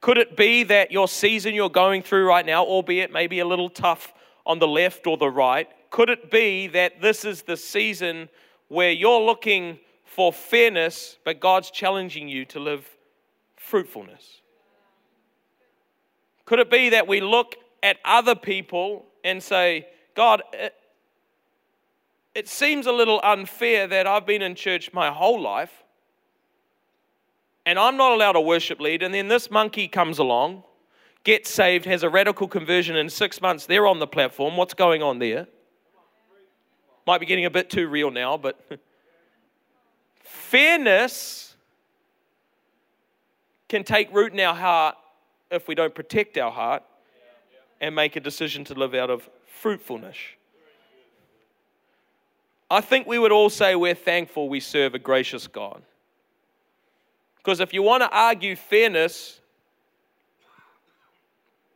Could 0.00 0.18
it 0.18 0.36
be 0.36 0.64
that 0.64 0.92
your 0.92 1.08
season 1.08 1.54
you're 1.54 1.70
going 1.70 2.02
through 2.02 2.26
right 2.26 2.44
now, 2.44 2.62
albeit 2.62 3.10
maybe 3.10 3.38
a 3.38 3.46
little 3.46 3.70
tough 3.70 4.12
on 4.44 4.58
the 4.58 4.68
left 4.68 5.06
or 5.06 5.16
the 5.16 5.30
right, 5.30 5.68
could 5.88 6.10
it 6.10 6.30
be 6.30 6.66
that 6.66 7.00
this 7.00 7.24
is 7.24 7.42
the 7.42 7.56
season 7.56 8.28
where 8.68 8.90
you're 8.90 9.20
looking 9.20 9.78
for 10.14 10.32
fairness, 10.32 11.18
but 11.24 11.40
God's 11.40 11.72
challenging 11.72 12.28
you 12.28 12.44
to 12.46 12.60
live 12.60 12.88
fruitfulness? 13.56 14.42
Could 16.44 16.60
it 16.60 16.70
be 16.70 16.90
that 16.90 17.08
we 17.08 17.20
look 17.20 17.56
at 17.82 17.96
other 18.04 18.36
people 18.36 19.06
and 19.24 19.42
say, 19.42 19.88
God, 20.14 20.42
it, 22.34 22.48
seems 22.48 22.86
a 22.86 22.92
little 22.92 23.20
unfair 23.24 23.88
that 23.88 24.06
I've 24.06 24.24
been 24.24 24.40
in 24.40 24.54
church 24.54 24.92
my 24.92 25.10
whole 25.10 25.40
life 25.40 25.82
and 27.66 27.76
I'm 27.76 27.96
not 27.96 28.12
allowed 28.12 28.36
a 28.36 28.40
worship 28.40 28.78
lead, 28.78 29.02
and 29.02 29.12
then 29.12 29.26
this 29.26 29.50
monkey 29.50 29.88
comes 29.88 30.18
along, 30.18 30.62
gets 31.24 31.50
saved, 31.50 31.86
has 31.86 32.02
a 32.02 32.10
radical 32.10 32.46
conversion 32.46 32.94
in 32.94 33.08
six 33.08 33.40
months, 33.40 33.66
they're 33.66 33.86
on 33.86 33.98
the 33.98 34.06
platform. 34.06 34.56
What's 34.56 34.74
going 34.74 35.02
on 35.02 35.18
there? 35.18 35.48
Might 37.06 37.18
be 37.18 37.26
getting 37.26 37.46
a 37.46 37.50
bit 37.50 37.70
too 37.70 37.88
real 37.88 38.10
now, 38.10 38.36
but 38.36 38.60
Fairness 40.34 41.54
can 43.68 43.84
take 43.84 44.12
root 44.12 44.32
in 44.32 44.40
our 44.40 44.54
heart 44.54 44.96
if 45.50 45.68
we 45.68 45.76
don't 45.76 45.94
protect 45.94 46.36
our 46.36 46.50
heart 46.50 46.82
and 47.80 47.94
make 47.94 48.16
a 48.16 48.20
decision 48.20 48.64
to 48.64 48.74
live 48.74 48.94
out 48.94 49.10
of 49.10 49.28
fruitfulness. 49.46 50.16
I 52.68 52.80
think 52.80 53.06
we 53.06 53.18
would 53.18 53.30
all 53.30 53.48
say 53.48 53.76
we're 53.76 53.94
thankful 53.94 54.48
we 54.48 54.58
serve 54.58 54.94
a 54.94 54.98
gracious 54.98 55.46
God. 55.46 55.82
Because 57.36 57.60
if 57.60 57.72
you 57.72 57.82
want 57.82 58.02
to 58.02 58.10
argue 58.10 58.56
fairness, 58.56 59.40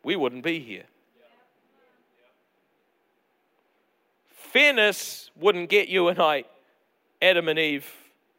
we 0.02 0.16
wouldn't 0.16 0.42
be 0.42 0.58
here. 0.58 0.84
Fairness 4.30 5.30
wouldn't 5.36 5.68
get 5.68 5.88
you 5.88 6.08
and 6.08 6.18
I, 6.18 6.44
Adam 7.22 7.48
and 7.48 7.58
Eve, 7.58 7.88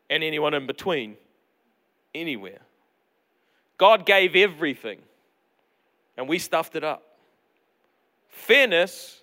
and 0.10 0.24
anyone 0.24 0.54
in 0.54 0.66
between, 0.66 1.16
anywhere. 2.16 2.60
God 3.78 4.06
gave 4.06 4.36
everything, 4.36 5.00
and 6.18 6.28
we 6.28 6.40
stuffed 6.40 6.76
it 6.76 6.84
up. 6.84 7.04
Fairness 8.28 9.22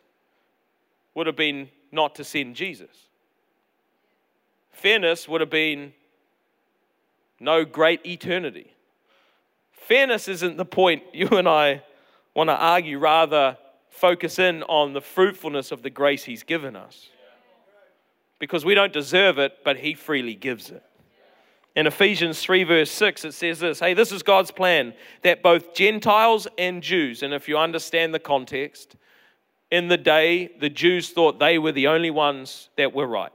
would 1.15 1.27
have 1.27 1.37
been 1.37 1.69
not 1.93 2.15
to 2.17 2.25
send 2.25 2.57
Jesus. 2.57 3.09
Fairness 4.71 5.29
would 5.29 5.41
have 5.41 5.51
been 5.51 5.93
no 7.41 7.65
great 7.65 8.05
eternity. 8.07 8.73
Fairness 9.73 10.29
isn't 10.29 10.57
the 10.57 10.65
point 10.65 11.03
you 11.13 11.29
and 11.29 11.49
I 11.49 11.83
want 12.35 12.51
to 12.51 12.57
argue, 12.57 12.99
rather, 12.99 13.57
focus 13.89 14.39
in 14.39 14.63
on 14.65 14.93
the 14.93 15.01
fruitfulness 15.01 15.73
of 15.73 15.83
the 15.83 15.91
grace 15.91 16.25
He's 16.25 16.43
given 16.43 16.77
us 16.77 17.09
because 18.39 18.65
we 18.65 18.75
don't 18.75 18.93
deserve 18.93 19.39
it, 19.39 19.59
but 19.65 19.79
He 19.79 19.95
freely 19.95 20.35
gives 20.35 20.71
it. 20.71 20.83
In 21.77 21.87
Ephesians 21.87 22.41
3, 22.41 22.65
verse 22.65 22.91
6, 22.91 23.27
it 23.27 23.35
says 23.35 23.61
this 23.61 23.81
Hey, 23.81 23.93
this 23.93 24.11
is 24.11 24.23
God's 24.23 24.51
plan 24.51 24.95
that 25.23 25.43
both 25.43 25.75
Gentiles 25.75 26.49
and 26.57 26.83
Jews, 26.83 27.23
and 27.23 27.35
if 27.35 27.49
you 27.49 27.59
understand 27.59 28.15
the 28.15 28.19
context, 28.19 28.97
in 29.71 29.89
the 29.89 29.99
day, 29.99 30.51
the 30.59 30.71
Jews 30.71 31.11
thought 31.11 31.39
they 31.39 31.59
were 31.59 31.73
the 31.73 31.89
only 31.89 32.11
ones 32.11 32.71
that 32.77 32.95
were 32.95 33.07
right. 33.07 33.33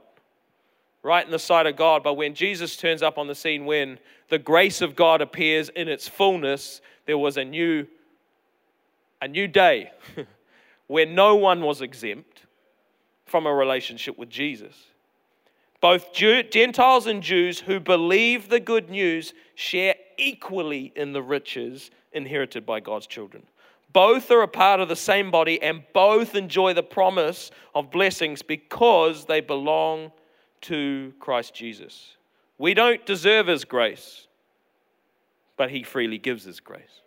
right 1.02 1.24
in 1.24 1.30
the 1.30 1.38
sight 1.38 1.66
of 1.66 1.76
God. 1.76 2.02
But 2.02 2.14
when 2.14 2.34
Jesus 2.34 2.76
turns 2.76 3.02
up 3.02 3.18
on 3.18 3.26
the 3.26 3.34
scene, 3.34 3.66
when 3.66 3.98
the 4.28 4.38
grace 4.38 4.80
of 4.80 4.96
God 4.96 5.20
appears 5.20 5.68
in 5.68 5.88
its 5.88 6.08
fullness, 6.08 6.80
there 7.06 7.18
was 7.18 7.36
a 7.36 7.44
new, 7.44 7.86
a 9.20 9.28
new 9.28 9.46
day 9.46 9.92
where 10.86 11.06
no 11.06 11.36
one 11.36 11.60
was 11.60 11.82
exempt 11.82 12.42
from 13.26 13.46
a 13.46 13.54
relationship 13.54 14.18
with 14.18 14.30
Jesus. 14.30 14.74
Both 15.82 16.12
Jew, 16.12 16.44
Gentiles 16.44 17.08
and 17.08 17.22
Jews 17.22 17.58
who 17.58 17.80
believe 17.80 18.48
the 18.48 18.60
good 18.60 18.88
news 18.88 19.34
share 19.56 19.96
equally 20.16 20.92
in 20.94 21.12
the 21.12 21.22
riches 21.22 21.90
inherited 22.12 22.64
by 22.64 22.78
God's 22.78 23.08
children. 23.08 23.42
Both 23.92 24.30
are 24.30 24.42
a 24.42 24.48
part 24.48 24.78
of 24.78 24.88
the 24.88 24.96
same 24.96 25.32
body 25.32 25.60
and 25.60 25.82
both 25.92 26.36
enjoy 26.36 26.72
the 26.72 26.84
promise 26.84 27.50
of 27.74 27.90
blessings 27.90 28.42
because 28.42 29.26
they 29.26 29.40
belong 29.40 30.12
to 30.62 31.12
Christ 31.18 31.52
Jesus. 31.52 32.16
We 32.58 32.74
don't 32.74 33.04
deserve 33.04 33.48
His 33.48 33.64
grace, 33.64 34.28
but 35.56 35.68
He 35.68 35.82
freely 35.82 36.18
gives 36.18 36.44
His 36.44 36.60
grace. 36.60 37.02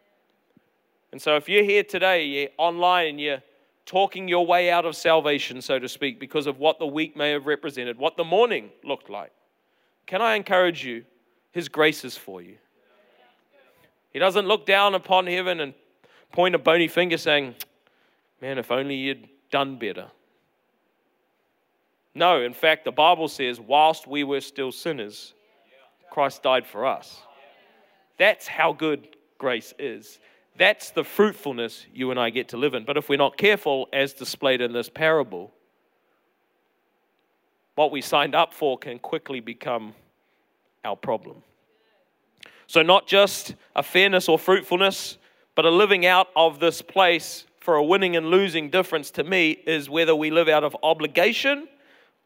And 1.14 1.22
so 1.22 1.38
if 1.38 1.48
you're 1.48 1.64
here 1.64 1.84
today, 1.84 2.26
you're 2.26 2.50
online 2.58 3.08
and 3.08 3.22
you're 3.22 3.44
talking 3.86 4.28
your 4.28 4.46
way 4.46 4.70
out 4.70 4.86
of 4.86 4.96
salvation, 4.96 5.62
so 5.62 5.80
to 5.80 5.88
speak, 5.88 6.20
because 6.20 6.48
of 6.48 6.60
what 6.60 6.80
the 6.80 6.88
week 6.88 7.16
may 7.16 7.32
have 7.32 7.46
represented, 7.46 7.98
what 7.98 8.18
the 8.18 8.24
morning 8.24 8.70
looked 8.84 9.10
like, 9.10 9.32
can 10.06 10.22
I 10.22 10.36
encourage 10.36 10.84
you? 10.86 11.06
His 11.52 11.70
grace 11.70 12.04
is 12.04 12.18
for 12.18 12.42
you. 12.42 12.58
He 14.12 14.20
doesn't 14.20 14.48
look 14.48 14.66
down 14.66 14.96
upon 14.96 15.28
heaven 15.28 15.60
and 15.60 15.74
point 16.32 16.56
a 16.56 16.60
bony 16.60 16.88
finger 16.88 17.18
saying, 17.18 17.56
Man, 18.42 18.58
if 18.58 18.72
only 18.72 18.96
you'd 18.96 19.28
done 19.50 19.78
better. 19.78 20.08
No, 22.14 22.42
in 22.42 22.54
fact, 22.54 22.86
the 22.86 22.92
Bible 22.92 23.28
says, 23.28 23.60
whilst 23.60 24.08
we 24.08 24.24
were 24.24 24.42
still 24.42 24.72
sinners, 24.72 25.34
Christ 26.12 26.44
died 26.44 26.66
for 26.66 26.86
us. 26.86 27.22
That's 28.18 28.48
how 28.48 28.72
good 28.72 29.16
grace 29.38 29.74
is. 29.78 30.20
That's 30.58 30.92
the 30.92 31.04
fruitfulness 31.04 31.86
you 31.94 32.12
and 32.12 32.20
I 32.20 32.30
get 32.30 32.50
to 32.50 32.58
live 32.58 32.74
in. 32.74 32.86
But 32.86 32.98
if 32.98 33.10
we're 33.10 33.18
not 33.18 33.38
careful, 33.38 33.90
as 33.92 34.14
displayed 34.14 34.62
in 34.62 34.72
this 34.72 34.90
parable, 34.90 35.52
what 37.76 37.92
we 37.92 38.02
signed 38.02 38.36
up 38.36 38.54
for 38.54 38.78
can 38.78 39.00
quickly 39.00 39.42
become 39.42 39.94
our 40.86 40.96
problem. 40.96 41.44
So, 42.68 42.82
not 42.82 43.06
just 43.06 43.54
a 43.76 43.84
fairness 43.84 44.30
or 44.30 44.40
fruitfulness, 44.40 45.18
but 45.56 45.66
a 45.66 45.70
living 45.70 46.06
out 46.06 46.30
of 46.36 46.60
this 46.60 46.82
place 46.82 47.46
for 47.60 47.76
a 47.76 47.84
winning 47.84 48.16
and 48.16 48.28
losing 48.28 48.70
difference 48.70 49.12
to 49.12 49.24
me 49.24 49.52
is 49.52 49.90
whether 49.90 50.16
we 50.16 50.32
live 50.32 50.48
out 50.48 50.64
of 50.64 50.76
obligation 50.84 51.68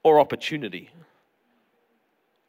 or 0.04 0.20
opportunity. 0.20 0.90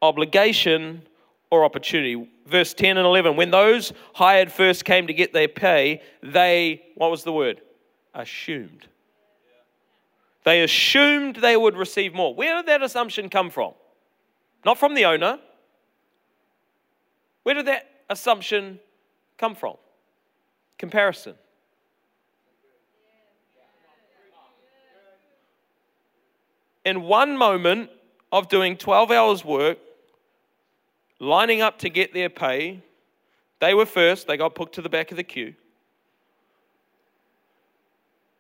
Obligation 0.03 1.03
or 1.51 1.65
opportunity. 1.65 2.29
Verse 2.47 2.75
10 2.75 2.97
and 2.97 3.07
11. 3.07 3.37
When 3.37 3.51
those 3.51 3.93
hired 4.15 4.51
first 4.51 4.85
came 4.85 5.07
to 5.09 5.13
get 5.13 5.33
their 5.33 5.49
pay, 5.49 6.03
they, 6.23 6.83
what 6.95 7.11
was 7.11 7.25
the 7.25 7.33
word? 7.33 7.61
Assumed. 8.15 8.87
They 10.45 10.63
assumed 10.63 11.37
they 11.37 11.57
would 11.57 11.77
receive 11.77 12.15
more. 12.15 12.35
Where 12.35 12.57
did 12.57 12.67
that 12.67 12.83
assumption 12.83 13.29
come 13.29 13.51
from? 13.51 13.75
Not 14.65 14.79
from 14.79 14.95
the 14.95 15.05
owner. 15.05 15.39
Where 17.43 17.55
did 17.55 17.67
that 17.67 17.89
assumption 18.09 18.79
come 19.39 19.55
from? 19.55 19.77
Comparison. 20.79 21.35
In 26.85 27.03
one 27.03 27.37
moment 27.37 27.91
of 28.33 28.49
doing 28.49 28.77
12 28.77 29.11
hours 29.11 29.45
work, 29.45 29.79
lining 31.21 31.61
up 31.61 31.79
to 31.79 31.91
get 31.91 32.13
their 32.13 32.31
pay. 32.31 32.83
They 33.61 33.75
were 33.75 33.87
first, 33.87 34.27
they 34.27 34.37
got 34.37 34.55
put 34.55 34.73
to 34.73 34.83
the 34.83 34.89
back 34.89 35.11
of 35.13 35.17
the 35.17 35.23
queue. 35.23 35.55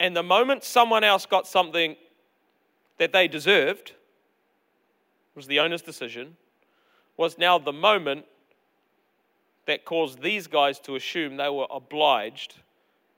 And 0.00 0.16
the 0.16 0.22
moment 0.22 0.64
someone 0.64 1.04
else 1.04 1.26
got 1.26 1.46
something 1.46 1.94
that 2.96 3.12
they 3.12 3.28
deserved, 3.28 3.92
was 5.34 5.46
the 5.46 5.60
owner's 5.60 5.82
decision, 5.82 6.36
was 7.16 7.36
now 7.38 7.58
the 7.58 7.72
moment 7.72 8.24
that 9.66 9.84
caused 9.84 10.22
these 10.22 10.46
guys 10.46 10.80
to 10.80 10.96
assume 10.96 11.36
they 11.36 11.50
were 11.50 11.66
obliged 11.70 12.54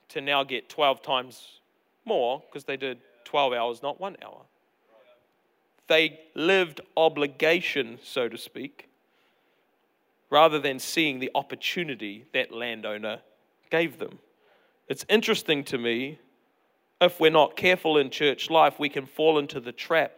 to 0.08 0.20
now 0.20 0.42
get 0.42 0.68
12 0.68 1.02
times 1.02 1.60
more 2.04 2.42
because 2.48 2.64
they 2.64 2.76
did 2.76 2.98
12 3.24 3.52
hours, 3.52 3.82
not 3.82 4.00
one 4.00 4.16
hour. 4.24 4.42
They 5.86 6.20
lived 6.34 6.80
obligation, 6.96 7.98
so 8.02 8.28
to 8.28 8.36
speak, 8.36 8.88
rather 10.32 10.58
than 10.58 10.78
seeing 10.78 11.18
the 11.18 11.30
opportunity 11.34 12.24
that 12.32 12.50
landowner 12.50 13.20
gave 13.70 13.98
them. 13.98 14.18
It's 14.88 15.04
interesting 15.10 15.62
to 15.64 15.76
me, 15.76 16.18
if 17.02 17.20
we're 17.20 17.30
not 17.30 17.54
careful 17.54 17.98
in 17.98 18.08
church 18.08 18.48
life, 18.48 18.78
we 18.78 18.88
can 18.88 19.04
fall 19.04 19.38
into 19.38 19.60
the 19.60 19.72
trap 19.72 20.10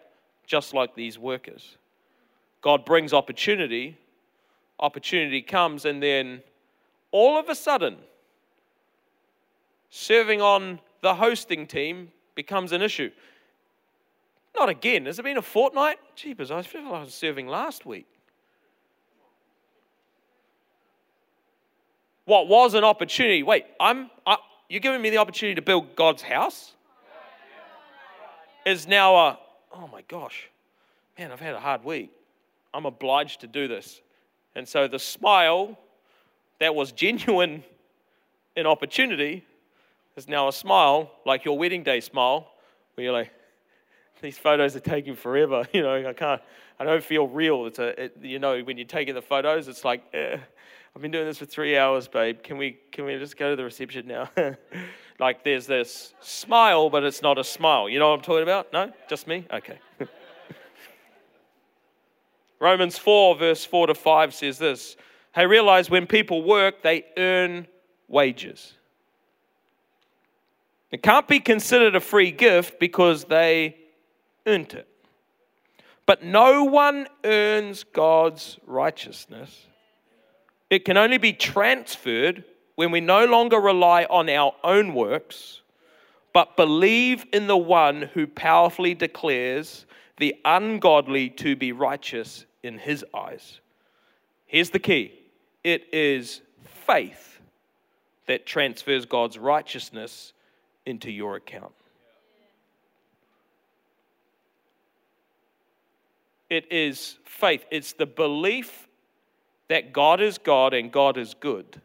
just 0.46 0.72
like 0.72 0.94
these 0.94 1.18
workers. 1.18 1.78
God 2.60 2.84
brings 2.84 3.12
opportunity, 3.12 3.98
opportunity 4.78 5.42
comes, 5.42 5.84
and 5.84 6.00
then 6.00 6.44
all 7.10 7.36
of 7.36 7.48
a 7.48 7.54
sudden, 7.56 7.96
serving 9.90 10.40
on 10.40 10.78
the 11.02 11.16
hosting 11.16 11.66
team 11.66 12.12
becomes 12.36 12.70
an 12.70 12.82
issue. 12.82 13.10
Not 14.56 14.68
again. 14.68 15.06
Has 15.06 15.18
it 15.18 15.24
been 15.24 15.38
a 15.38 15.42
fortnight? 15.42 15.98
Jeepers, 16.14 16.52
I 16.52 16.62
feel 16.62 16.84
like 16.84 16.92
I 16.92 17.00
was 17.00 17.14
serving 17.14 17.48
last 17.48 17.84
week. 17.84 18.06
What 22.24 22.48
was 22.48 22.74
an 22.74 22.84
opportunity. 22.84 23.42
Wait, 23.42 23.64
I'm, 23.78 24.10
I, 24.26 24.36
you're 24.68 24.80
giving 24.80 25.02
me 25.02 25.10
the 25.10 25.18
opportunity 25.18 25.54
to 25.56 25.62
build 25.62 25.94
God's 25.96 26.22
house? 26.22 26.72
Is 28.64 28.88
now 28.88 29.14
a, 29.14 29.38
oh 29.74 29.88
my 29.92 30.02
gosh, 30.08 30.48
man, 31.18 31.30
I've 31.30 31.40
had 31.40 31.54
a 31.54 31.60
hard 31.60 31.84
week. 31.84 32.10
I'm 32.72 32.86
obliged 32.86 33.42
to 33.42 33.46
do 33.46 33.68
this. 33.68 34.00
And 34.54 34.66
so 34.66 34.88
the 34.88 34.98
smile 34.98 35.78
that 36.60 36.74
was 36.74 36.92
genuine 36.92 37.62
in 38.56 38.66
opportunity 38.66 39.44
is 40.16 40.28
now 40.28 40.48
a 40.48 40.52
smile, 40.52 41.10
like 41.26 41.44
your 41.44 41.58
wedding 41.58 41.82
day 41.82 42.00
smile, 42.00 42.48
where 42.94 43.04
you're 43.04 43.12
like, 43.12 43.30
these 44.22 44.38
photos 44.38 44.74
are 44.74 44.80
taking 44.80 45.14
forever. 45.14 45.66
You 45.72 45.82
know, 45.82 46.08
I 46.08 46.12
can't, 46.12 46.40
I 46.78 46.84
don't 46.84 47.04
feel 47.04 47.26
real. 47.26 47.66
It's 47.66 47.78
a, 47.78 48.04
it, 48.04 48.16
you 48.22 48.38
know, 48.38 48.60
when 48.62 48.78
you're 48.78 48.86
taking 48.86 49.14
the 49.14 49.22
photos, 49.22 49.68
it's 49.68 49.84
like, 49.84 50.02
eh, 50.14 50.38
I've 50.96 51.02
been 51.02 51.10
doing 51.10 51.26
this 51.26 51.38
for 51.38 51.46
three 51.46 51.76
hours, 51.76 52.06
babe. 52.06 52.40
Can 52.42 52.56
we, 52.56 52.78
can 52.92 53.04
we 53.04 53.18
just 53.18 53.36
go 53.36 53.50
to 53.50 53.56
the 53.56 53.64
reception 53.64 54.06
now? 54.06 54.30
like 55.18 55.42
there's 55.42 55.66
this 55.66 56.14
smile, 56.20 56.88
but 56.88 57.02
it's 57.02 57.20
not 57.20 57.36
a 57.36 57.42
smile. 57.42 57.88
You 57.88 57.98
know 57.98 58.10
what 58.10 58.18
I'm 58.18 58.22
talking 58.22 58.44
about? 58.44 58.72
No? 58.72 58.92
Just 59.08 59.26
me? 59.26 59.44
Okay. 59.52 59.78
Romans 62.60 62.96
4, 62.96 63.36
verse 63.36 63.64
4 63.64 63.88
to 63.88 63.94
5 63.94 64.34
says 64.34 64.58
this 64.58 64.96
Hey, 65.34 65.46
realize 65.46 65.90
when 65.90 66.06
people 66.06 66.44
work, 66.44 66.82
they 66.82 67.04
earn 67.16 67.66
wages. 68.06 68.74
It 70.92 71.02
can't 71.02 71.26
be 71.26 71.40
considered 71.40 71.96
a 71.96 72.00
free 72.00 72.30
gift 72.30 72.78
because 72.78 73.24
they 73.24 73.76
earned 74.46 74.74
it. 74.74 74.86
But 76.06 76.22
no 76.22 76.62
one 76.62 77.08
earns 77.24 77.82
God's 77.82 78.60
righteousness 78.64 79.66
it 80.74 80.84
can 80.84 80.96
only 80.96 81.18
be 81.18 81.32
transferred 81.32 82.42
when 82.74 82.90
we 82.90 83.00
no 83.00 83.24
longer 83.26 83.60
rely 83.60 84.04
on 84.10 84.28
our 84.28 84.54
own 84.64 84.92
works, 84.92 85.60
but 86.32 86.56
believe 86.56 87.24
in 87.32 87.46
the 87.46 87.56
one 87.56 88.02
who 88.02 88.26
powerfully 88.26 88.92
declares 88.92 89.86
the 90.18 90.34
ungodly 90.44 91.30
to 91.30 91.54
be 91.54 91.70
righteous 91.70 92.44
in 92.64 92.78
his 92.78 93.04
eyes. 93.14 93.60
Here's 94.46 94.70
the 94.70 94.80
key 94.80 95.12
it 95.62 95.86
is 95.92 96.40
faith 96.64 97.38
that 98.26 98.44
transfers 98.44 99.06
God's 99.06 99.38
righteousness 99.38 100.32
into 100.86 101.10
your 101.10 101.36
account. 101.36 101.72
It 106.50 106.70
is 106.72 107.16
faith. 107.24 107.64
It's 107.70 107.92
the 107.92 108.06
belief 108.06 108.83
that 109.74 109.92
God 109.92 110.20
is 110.20 110.38
God 110.38 110.72
and 110.72 110.92
God 110.92 111.18
is 111.18 111.34
good. 111.34 111.80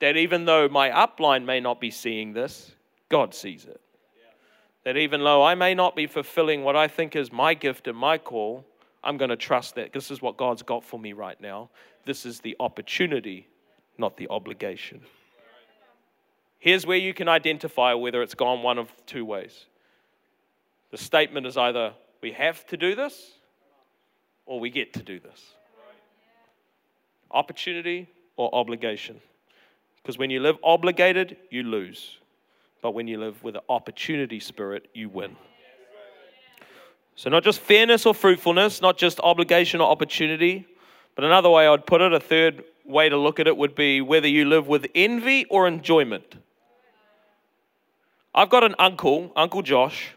That 0.00 0.16
even 0.16 0.44
though 0.44 0.68
my 0.68 0.90
upline 0.90 1.44
may 1.44 1.60
not 1.60 1.80
be 1.80 1.92
seeing 1.92 2.32
this, 2.32 2.72
God 3.08 3.32
sees 3.32 3.64
it. 3.64 3.80
That 4.82 4.96
even 4.96 5.22
though 5.22 5.44
I 5.44 5.54
may 5.54 5.72
not 5.72 5.94
be 5.94 6.08
fulfilling 6.08 6.64
what 6.64 6.74
I 6.74 6.88
think 6.88 7.14
is 7.14 7.30
my 7.30 7.54
gift 7.54 7.86
and 7.86 7.96
my 7.96 8.18
call, 8.18 8.66
I'm 9.04 9.18
going 9.18 9.28
to 9.28 9.36
trust 9.36 9.76
that 9.76 9.92
this 9.92 10.10
is 10.10 10.20
what 10.20 10.36
God's 10.36 10.64
got 10.64 10.82
for 10.82 10.98
me 10.98 11.12
right 11.12 11.40
now. 11.40 11.70
This 12.04 12.26
is 12.26 12.40
the 12.40 12.56
opportunity, 12.58 13.46
not 13.96 14.16
the 14.16 14.26
obligation. 14.30 15.02
Here's 16.58 16.84
where 16.84 16.98
you 16.98 17.14
can 17.14 17.28
identify 17.28 17.94
whether 17.94 18.20
it's 18.20 18.34
gone 18.34 18.64
one 18.64 18.78
of 18.78 18.90
two 19.06 19.24
ways. 19.24 19.66
The 20.90 20.98
statement 20.98 21.46
is 21.46 21.56
either 21.56 21.92
we 22.20 22.32
have 22.32 22.66
to 22.66 22.76
do 22.76 22.96
this 22.96 23.34
or 24.44 24.58
we 24.58 24.70
get 24.70 24.92
to 24.94 25.04
do 25.04 25.20
this. 25.20 25.54
Opportunity 27.30 28.08
or 28.36 28.54
obligation. 28.54 29.20
Because 30.02 30.18
when 30.18 30.30
you 30.30 30.40
live 30.40 30.56
obligated, 30.62 31.36
you 31.50 31.62
lose. 31.62 32.16
But 32.82 32.92
when 32.92 33.06
you 33.06 33.18
live 33.18 33.42
with 33.44 33.56
an 33.56 33.62
opportunity 33.68 34.40
spirit, 34.40 34.88
you 34.94 35.08
win. 35.08 35.36
So, 37.16 37.28
not 37.28 37.44
just 37.44 37.60
fairness 37.60 38.06
or 38.06 38.14
fruitfulness, 38.14 38.80
not 38.80 38.96
just 38.96 39.20
obligation 39.20 39.82
or 39.82 39.90
opportunity, 39.90 40.66
but 41.14 41.24
another 41.24 41.50
way 41.50 41.66
I'd 41.66 41.84
put 41.84 42.00
it, 42.00 42.14
a 42.14 42.20
third 42.20 42.64
way 42.86 43.10
to 43.10 43.16
look 43.18 43.38
at 43.38 43.46
it 43.46 43.56
would 43.56 43.74
be 43.74 44.00
whether 44.00 44.26
you 44.26 44.46
live 44.46 44.68
with 44.68 44.86
envy 44.94 45.44
or 45.46 45.68
enjoyment. 45.68 46.36
I've 48.34 48.48
got 48.48 48.64
an 48.64 48.74
uncle, 48.78 49.32
Uncle 49.36 49.60
Josh, 49.60 50.12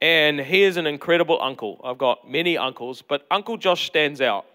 and 0.00 0.40
he 0.40 0.62
is 0.62 0.78
an 0.78 0.86
incredible 0.86 1.38
uncle. 1.42 1.80
I've 1.84 1.98
got 1.98 2.28
many 2.28 2.56
uncles, 2.56 3.02
but 3.02 3.26
Uncle 3.30 3.58
Josh 3.58 3.86
stands 3.86 4.20
out 4.20 4.46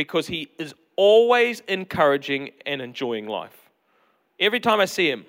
because 0.00 0.26
he 0.28 0.48
is 0.58 0.72
always 0.96 1.60
encouraging 1.68 2.48
and 2.64 2.80
enjoying 2.80 3.26
life. 3.26 3.68
Every 4.38 4.58
time 4.58 4.80
I 4.80 4.86
see 4.86 5.10
him, 5.10 5.26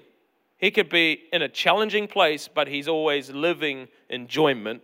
he 0.59 0.71
could 0.71 0.87
be 0.87 1.23
in 1.33 1.41
a 1.41 1.49
challenging 1.49 2.07
place, 2.07 2.47
but 2.47 2.69
he's 2.69 2.87
always 2.87 3.29
living 3.31 3.89
enjoyment 4.09 4.81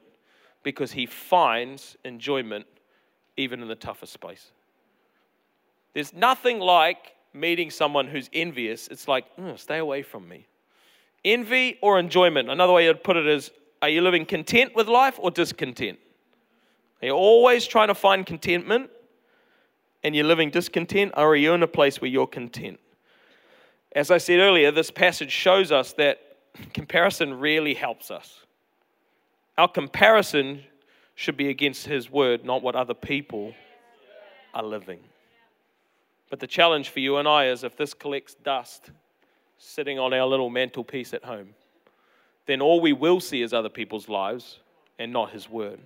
because 0.61 0.91
he 0.91 1.05
finds 1.05 1.95
enjoyment 2.03 2.65
even 3.37 3.61
in 3.61 3.69
the 3.69 3.75
toughest 3.75 4.19
place. 4.19 4.51
There's 5.93 6.11
nothing 6.11 6.59
like 6.59 7.15
meeting 7.31 7.71
someone 7.71 8.07
who's 8.07 8.29
envious. 8.33 8.89
It's 8.89 9.07
like, 9.07 9.23
mm, 9.37 9.57
stay 9.57 9.77
away 9.77 10.01
from 10.01 10.27
me. 10.27 10.47
Envy 11.23 11.77
or 11.81 11.97
enjoyment. 11.97 12.49
Another 12.49 12.73
way 12.73 12.89
I'd 12.89 13.05
put 13.05 13.15
it 13.15 13.25
is 13.25 13.51
are 13.81 13.87
you 13.87 14.01
living 14.01 14.25
content 14.25 14.75
with 14.75 14.89
life 14.89 15.17
or 15.17 15.31
discontent? 15.31 15.97
Are 17.01 17.05
you 17.05 17.13
always 17.13 17.65
trying 17.65 17.87
to 17.87 17.95
find 17.95 18.25
contentment 18.25 18.89
and 20.07 20.15
you're 20.15 20.23
living 20.23 20.49
discontent, 20.49 21.11
or 21.17 21.31
are 21.31 21.35
you 21.35 21.51
in 21.51 21.61
a 21.63 21.67
place 21.67 21.99
where 21.99 22.09
you're 22.09 22.27
content? 22.27 22.79
As 23.91 24.09
I 24.09 24.19
said 24.19 24.39
earlier, 24.39 24.71
this 24.71 24.89
passage 24.89 25.31
shows 25.31 25.69
us 25.69 25.91
that 25.93 26.19
comparison 26.73 27.37
really 27.37 27.73
helps 27.73 28.09
us. 28.09 28.45
Our 29.57 29.67
comparison 29.67 30.63
should 31.15 31.35
be 31.35 31.49
against 31.49 31.87
His 31.87 32.09
word, 32.09 32.45
not 32.45 32.61
what 32.61 32.73
other 32.73 32.93
people 32.93 33.53
are 34.53 34.63
living. 34.63 35.01
But 36.29 36.39
the 36.39 36.47
challenge 36.47 36.87
for 36.87 37.01
you 37.01 37.17
and 37.17 37.27
I 37.27 37.47
is 37.47 37.65
if 37.65 37.75
this 37.75 37.93
collects 37.93 38.33
dust 38.45 38.91
sitting 39.57 39.99
on 39.99 40.13
our 40.13 40.25
little 40.25 40.49
mantelpiece 40.49 41.13
at 41.13 41.25
home, 41.25 41.49
then 42.45 42.61
all 42.61 42.79
we 42.79 42.93
will 42.93 43.19
see 43.19 43.41
is 43.41 43.51
other 43.51 43.67
people's 43.67 44.07
lives 44.07 44.59
and 44.99 45.11
not 45.11 45.31
His 45.31 45.49
word. 45.49 45.81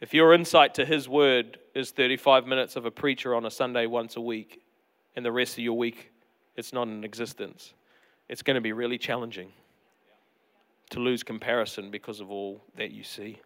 If 0.00 0.12
your 0.12 0.34
insight 0.34 0.74
to 0.74 0.84
His 0.84 1.08
word 1.08 1.58
is 1.74 1.90
35 1.90 2.46
minutes 2.46 2.76
of 2.76 2.84
a 2.84 2.90
preacher 2.90 3.34
on 3.34 3.46
a 3.46 3.50
Sunday 3.50 3.86
once 3.86 4.16
a 4.16 4.20
week, 4.20 4.62
and 5.14 5.24
the 5.24 5.32
rest 5.32 5.54
of 5.54 5.60
your 5.60 5.76
week 5.76 6.12
it's 6.54 6.72
not 6.72 6.88
in 6.88 7.02
existence, 7.02 7.72
it's 8.28 8.42
going 8.42 8.56
to 8.56 8.60
be 8.60 8.72
really 8.72 8.98
challenging 8.98 9.52
to 10.90 11.00
lose 11.00 11.22
comparison 11.22 11.90
because 11.90 12.20
of 12.20 12.30
all 12.30 12.60
that 12.76 12.90
you 12.90 13.02
see. 13.02 13.38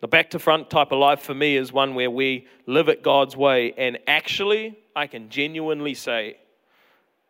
The 0.00 0.08
back 0.08 0.30
to 0.30 0.38
front 0.38 0.70
type 0.70 0.92
of 0.92 0.98
life 0.98 1.20
for 1.20 1.34
me 1.34 1.56
is 1.56 1.72
one 1.72 1.94
where 1.94 2.10
we 2.10 2.46
live 2.66 2.88
it 2.88 3.02
God's 3.02 3.36
way. 3.36 3.74
And 3.76 3.98
actually, 4.06 4.78
I 4.96 5.06
can 5.06 5.28
genuinely 5.28 5.94
say 5.94 6.38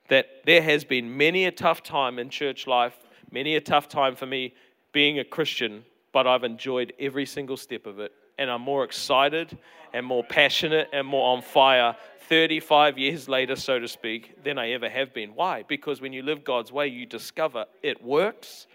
that 0.08 0.44
there 0.44 0.62
has 0.62 0.84
been 0.84 1.16
many 1.16 1.46
a 1.46 1.50
tough 1.50 1.82
time 1.82 2.18
in 2.18 2.30
church 2.30 2.66
life, 2.66 2.96
many 3.30 3.56
a 3.56 3.60
tough 3.60 3.88
time 3.88 4.14
for 4.14 4.26
me 4.26 4.54
being 4.92 5.18
a 5.18 5.24
Christian, 5.24 5.84
but 6.12 6.26
I've 6.26 6.44
enjoyed 6.44 6.92
every 6.98 7.26
single 7.26 7.56
step 7.56 7.86
of 7.86 7.98
it. 8.00 8.12
And 8.38 8.50
I'm 8.50 8.62
more 8.62 8.84
excited 8.84 9.56
and 9.92 10.06
more 10.06 10.24
passionate 10.24 10.88
and 10.92 11.06
more 11.06 11.36
on 11.36 11.42
fire 11.42 11.96
35 12.28 12.96
years 12.96 13.28
later, 13.28 13.56
so 13.56 13.78
to 13.78 13.88
speak, 13.88 14.42
than 14.44 14.56
I 14.58 14.70
ever 14.70 14.88
have 14.88 15.12
been. 15.12 15.34
Why? 15.34 15.64
Because 15.66 16.00
when 16.00 16.12
you 16.12 16.22
live 16.22 16.44
God's 16.44 16.70
way, 16.70 16.86
you 16.86 17.04
discover 17.04 17.66
it 17.82 18.02
works. 18.02 18.66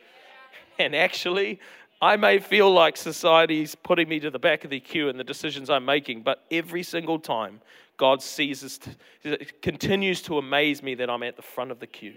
And 0.77 0.93
actually, 0.93 1.59
I 2.01 2.17
may 2.17 2.39
feel 2.39 2.71
like 2.71 2.97
society's 2.97 3.73
putting 3.73 4.09
me 4.09 4.19
to 4.19 4.29
the 4.29 4.39
back 4.39 4.65
of 4.65 4.69
the 4.69 4.79
queue 4.81 5.07
in 5.07 5.17
the 5.17 5.23
decisions 5.23 5.69
I'm 5.69 5.85
making, 5.85 6.21
but 6.23 6.43
every 6.51 6.83
single 6.83 7.17
time, 7.17 7.61
God 7.97 8.21
sees 8.21 8.79
it 9.23 9.61
continues 9.61 10.21
to 10.23 10.37
amaze 10.37 10.83
me 10.83 10.95
that 10.95 11.09
I'm 11.09 11.23
at 11.23 11.37
the 11.37 11.41
front 11.41 11.71
of 11.71 11.79
the 11.79 11.87
queue 11.87 12.15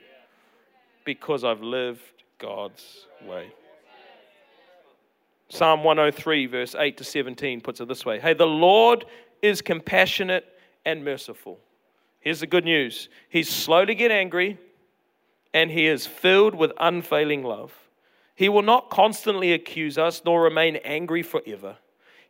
because 1.05 1.45
I've 1.45 1.63
lived 1.63 2.03
God's 2.39 3.07
way. 3.25 3.53
Psalm 5.49 5.83
103, 5.83 6.47
verse 6.47 6.75
8 6.79 6.97
to 6.99 7.05
17, 7.05 7.61
puts 7.61 7.81
it 7.81 7.89
this 7.89 8.05
way 8.05 8.21
Hey, 8.21 8.35
the 8.35 8.47
Lord 8.47 9.07
is 9.43 9.63
compassionate 9.63 10.47
and 10.85 11.05
merciful. 11.05 11.59
Here's 12.21 12.41
the 12.41 12.47
good 12.47 12.65
news 12.65 13.09
He's 13.29 13.49
slow 13.49 13.85
to 13.85 13.95
get 13.95 14.11
angry, 14.11 14.59
and 15.55 15.71
He 15.71 15.87
is 15.87 16.07
filled 16.07 16.55
with 16.55 16.73
unfailing 16.79 17.43
love. 17.43 17.73
He 18.35 18.49
will 18.49 18.63
not 18.63 18.91
constantly 18.91 19.53
accuse 19.53 19.99
us 19.99 20.23
nor 20.25 20.43
remain 20.43 20.77
angry 20.77 21.23
forever. 21.23 21.77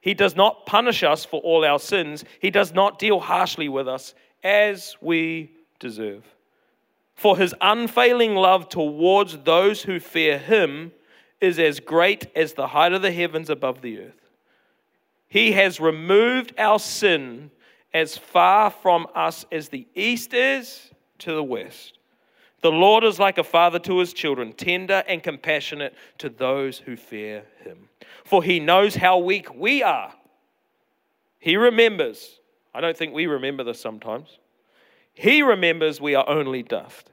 He 0.01 0.15
does 0.15 0.37
not 0.37 0.65
punish 0.65 1.03
us 1.03 1.25
for 1.25 1.41
all 1.41 1.65
our 1.65 1.79
sins. 1.79 2.25
He 2.41 2.51
does 2.51 2.73
not 2.73 2.99
deal 2.99 3.21
harshly 3.21 3.69
with 3.69 3.89
us 3.89 4.15
as 4.43 4.97
we 5.01 5.51
deserve. 5.81 6.25
For 7.15 7.37
his 7.37 7.55
unfailing 7.61 8.37
love 8.37 8.69
towards 8.69 9.39
those 9.39 9.83
who 9.83 9.99
fear 9.99 10.39
him 10.39 10.93
is 11.41 11.59
as 11.59 11.81
great 11.81 12.27
as 12.37 12.55
the 12.55 12.67
height 12.67 12.93
of 12.93 13.03
the 13.03 13.13
heavens 13.13 13.51
above 13.51 13.81
the 13.81 14.01
earth. 14.01 14.31
He 15.29 15.53
has 15.53 15.79
removed 15.79 16.55
our 16.59 16.79
sin 16.79 17.51
as 17.93 18.17
far 18.17 18.71
from 18.71 19.07
us 19.15 19.45
as 19.53 19.69
the 19.69 19.87
east 19.95 20.35
is 20.35 20.91
to 21.19 21.33
the 21.33 21.43
west. 21.43 21.99
The 22.61 22.73
Lord 22.73 23.05
is 23.05 23.19
like 23.19 23.39
a 23.39 23.45
father 23.45 23.79
to 23.81 23.99
his 23.99 24.13
children, 24.13 24.53
tender 24.53 25.05
and 25.07 25.23
compassionate 25.23 25.95
to 26.19 26.29
those 26.29 26.79
who 26.79 26.97
fear 26.97 27.45
him. 27.63 27.89
For 28.25 28.43
he 28.43 28.59
knows 28.59 28.97
how 28.97 29.19
weak 29.19 29.55
we 29.55 29.83
are. 29.83 30.13
He 31.39 31.57
remembers. 31.57 32.41
I 32.75 32.81
don't 32.81 32.97
think 32.97 33.15
we 33.15 33.27
remember 33.27 33.63
this 33.63 33.81
sometimes. 33.81 34.39
He 35.15 35.43
remembers 35.43 36.01
we 36.01 36.15
are 36.15 36.29
only 36.29 36.63
dust. 36.63 37.11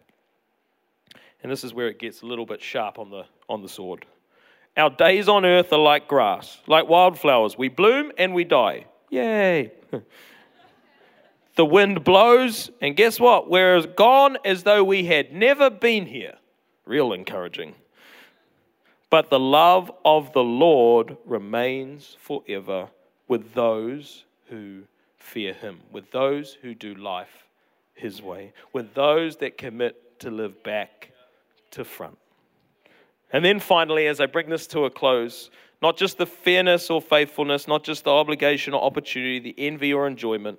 And 1.43 1.51
this 1.51 1.63
is 1.63 1.73
where 1.73 1.89
it 1.89 1.99
gets 1.99 2.21
a 2.21 2.25
little 2.25 2.45
bit 2.45 2.61
sharp 2.61 2.97
on 2.97 3.11
the, 3.11 3.25
on 3.47 3.61
the 3.61 3.69
sword. 3.69 4.05
Our 4.77 4.89
days 4.89 5.29
on 5.29 5.45
earth 5.45 5.71
are 5.71 5.79
like 5.79 6.07
grass, 6.07 6.59
like 6.67 6.87
wildflowers. 6.87 7.57
We 7.57 7.69
bloom 7.69 8.11
and 8.17 8.33
we 8.33 8.43
die. 8.43 8.85
Yay. 9.09 9.71
The 11.55 11.65
wind 11.65 12.03
blows, 12.03 12.69
and 12.81 12.97
guess 12.97 13.17
what? 13.17 13.49
We're 13.49 13.77
as 13.77 13.85
gone 13.85 14.37
as 14.43 14.63
though 14.63 14.83
we 14.83 15.05
had 15.05 15.31
never 15.33 15.69
been 15.69 16.05
here. 16.05 16.35
Real 16.85 17.13
encouraging. 17.13 17.75
But 19.09 19.29
the 19.29 19.39
love 19.39 19.89
of 20.03 20.33
the 20.33 20.43
Lord 20.43 21.15
remains 21.25 22.17
forever 22.19 22.89
with 23.29 23.53
those 23.53 24.25
who 24.49 24.81
fear 25.17 25.53
him, 25.53 25.79
with 25.91 26.11
those 26.11 26.57
who 26.61 26.75
do 26.75 26.93
life 26.93 27.47
his 27.93 28.21
way, 28.21 28.51
with 28.73 28.93
those 28.93 29.37
that 29.37 29.57
commit 29.57 30.19
to 30.19 30.29
live 30.29 30.61
back 30.61 31.11
to 31.71 31.85
front. 31.85 32.17
And 33.35 33.43
then 33.43 33.59
finally, 33.59 34.07
as 34.07 34.21
I 34.21 34.27
bring 34.27 34.49
this 34.49 34.65
to 34.67 34.85
a 34.85 34.89
close, 34.89 35.49
not 35.81 35.97
just 35.97 36.17
the 36.17 36.25
fairness 36.25 36.89
or 36.89 37.01
faithfulness, 37.01 37.67
not 37.67 37.83
just 37.83 38.05
the 38.05 38.11
obligation 38.11 38.73
or 38.73 38.81
opportunity, 38.81 39.39
the 39.39 39.55
envy 39.57 39.91
or 39.93 40.07
enjoyment 40.07 40.57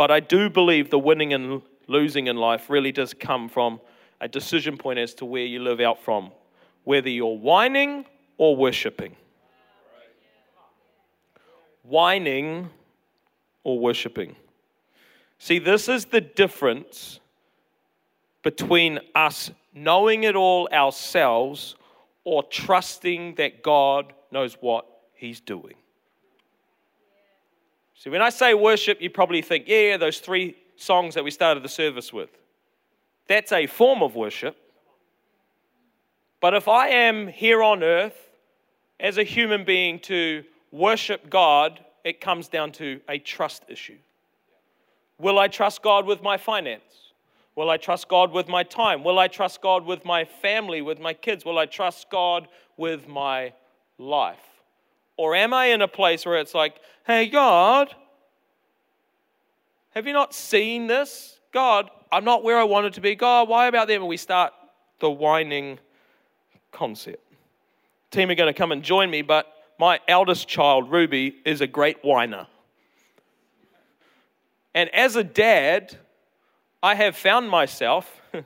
but 0.00 0.10
I 0.10 0.20
do 0.20 0.48
believe 0.48 0.88
the 0.88 0.98
winning 0.98 1.34
and 1.34 1.60
losing 1.86 2.28
in 2.28 2.36
life 2.36 2.70
really 2.70 2.90
does 2.90 3.12
come 3.12 3.50
from 3.50 3.82
a 4.22 4.28
decision 4.28 4.78
point 4.78 4.98
as 4.98 5.12
to 5.16 5.26
where 5.26 5.44
you 5.44 5.62
live 5.62 5.78
out 5.78 6.02
from, 6.02 6.32
whether 6.84 7.10
you're 7.10 7.36
whining 7.36 8.06
or 8.38 8.56
worshiping. 8.56 9.14
Whining 11.82 12.70
or 13.62 13.78
worshiping. 13.78 14.36
See, 15.38 15.58
this 15.58 15.86
is 15.86 16.06
the 16.06 16.22
difference 16.22 17.20
between 18.42 19.00
us 19.14 19.50
knowing 19.74 20.24
it 20.24 20.36
all 20.36 20.68
ourselves 20.72 21.76
or 22.24 22.42
trusting 22.42 23.36
that 23.36 23.62
God 23.62 24.12
knows 24.30 24.54
what 24.60 24.86
He's 25.14 25.40
doing. 25.40 25.74
See, 27.94 28.10
when 28.10 28.22
I 28.22 28.30
say 28.30 28.54
worship, 28.54 29.00
you 29.00 29.10
probably 29.10 29.42
think, 29.42 29.64
yeah, 29.66 29.96
those 29.98 30.20
three 30.20 30.56
songs 30.76 31.14
that 31.14 31.24
we 31.24 31.30
started 31.30 31.62
the 31.62 31.68
service 31.68 32.12
with. 32.12 32.30
That's 33.28 33.52
a 33.52 33.66
form 33.66 34.02
of 34.02 34.14
worship. 34.14 34.56
But 36.40 36.54
if 36.54 36.66
I 36.66 36.88
am 36.88 37.28
here 37.28 37.62
on 37.62 37.82
earth 37.82 38.16
as 38.98 39.18
a 39.18 39.22
human 39.22 39.64
being 39.64 39.98
to 40.00 40.44
worship 40.72 41.28
God, 41.28 41.84
it 42.02 42.20
comes 42.20 42.48
down 42.48 42.72
to 42.72 43.00
a 43.08 43.18
trust 43.18 43.64
issue. 43.68 43.98
Will 45.18 45.38
I 45.38 45.48
trust 45.48 45.82
God 45.82 46.06
with 46.06 46.22
my 46.22 46.38
finance? 46.38 47.09
Will 47.56 47.70
I 47.70 47.76
trust 47.76 48.08
God 48.08 48.32
with 48.32 48.48
my 48.48 48.62
time? 48.62 49.04
Will 49.04 49.18
I 49.18 49.28
trust 49.28 49.60
God 49.60 49.84
with 49.84 50.04
my 50.04 50.24
family, 50.24 50.82
with 50.82 51.00
my 51.00 51.12
kids? 51.12 51.44
Will 51.44 51.58
I 51.58 51.66
trust 51.66 52.08
God 52.10 52.48
with 52.76 53.08
my 53.08 53.52
life? 53.98 54.38
Or 55.16 55.34
am 55.34 55.52
I 55.52 55.66
in 55.66 55.82
a 55.82 55.88
place 55.88 56.24
where 56.24 56.38
it's 56.38 56.54
like, 56.54 56.76
hey, 57.06 57.26
God, 57.26 57.94
have 59.90 60.06
you 60.06 60.12
not 60.12 60.32
seen 60.32 60.86
this? 60.86 61.38
God, 61.52 61.90
I'm 62.12 62.24
not 62.24 62.42
where 62.42 62.58
I 62.58 62.64
wanted 62.64 62.94
to 62.94 63.00
be. 63.00 63.14
God, 63.14 63.48
why 63.48 63.66
about 63.66 63.88
them? 63.88 64.02
And 64.02 64.08
we 64.08 64.16
start 64.16 64.52
the 65.00 65.10
whining 65.10 65.78
concept. 66.72 67.22
Team 68.10 68.30
are 68.30 68.34
going 68.34 68.52
to 68.52 68.56
come 68.56 68.72
and 68.72 68.82
join 68.82 69.10
me, 69.10 69.22
but 69.22 69.52
my 69.78 70.00
eldest 70.08 70.48
child, 70.48 70.90
Ruby, 70.90 71.36
is 71.44 71.60
a 71.60 71.66
great 71.66 72.04
whiner. 72.04 72.46
And 74.74 74.88
as 74.94 75.16
a 75.16 75.24
dad, 75.24 75.96
I 76.82 76.94
have 76.94 77.16
found 77.16 77.50
myself 77.50 78.20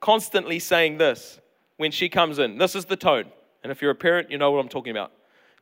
constantly 0.00 0.58
saying 0.58 0.98
this 0.98 1.40
when 1.76 1.90
she 1.90 2.08
comes 2.08 2.38
in. 2.38 2.58
This 2.58 2.74
is 2.74 2.86
the 2.86 2.96
tone. 2.96 3.26
And 3.62 3.70
if 3.70 3.82
you're 3.82 3.90
a 3.90 3.96
parent, 3.96 4.30
you 4.30 4.38
know 4.38 4.50
what 4.50 4.60
I'm 4.60 4.68
talking 4.68 4.90
about. 4.90 5.12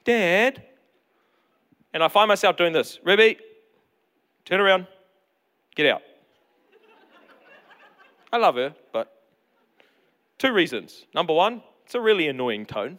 Dad. 0.05 0.63
And 1.93 2.03
I 2.03 2.09
find 2.09 2.29
myself 2.29 2.57
doing 2.57 2.73
this. 2.73 2.99
Ruby, 3.05 3.39
turn 4.45 4.61
around, 4.61 4.87
get 5.75 5.87
out. 5.87 6.03
I 8.33 8.37
love 8.37 8.57
her, 8.57 8.75
but 8.93 9.23
two 10.39 10.53
reasons. 10.53 11.07
Number 11.15 11.33
one, 11.33 11.63
it's 11.85 11.95
a 11.95 12.01
really 12.01 12.27
annoying 12.27 12.67
tone. 12.67 12.99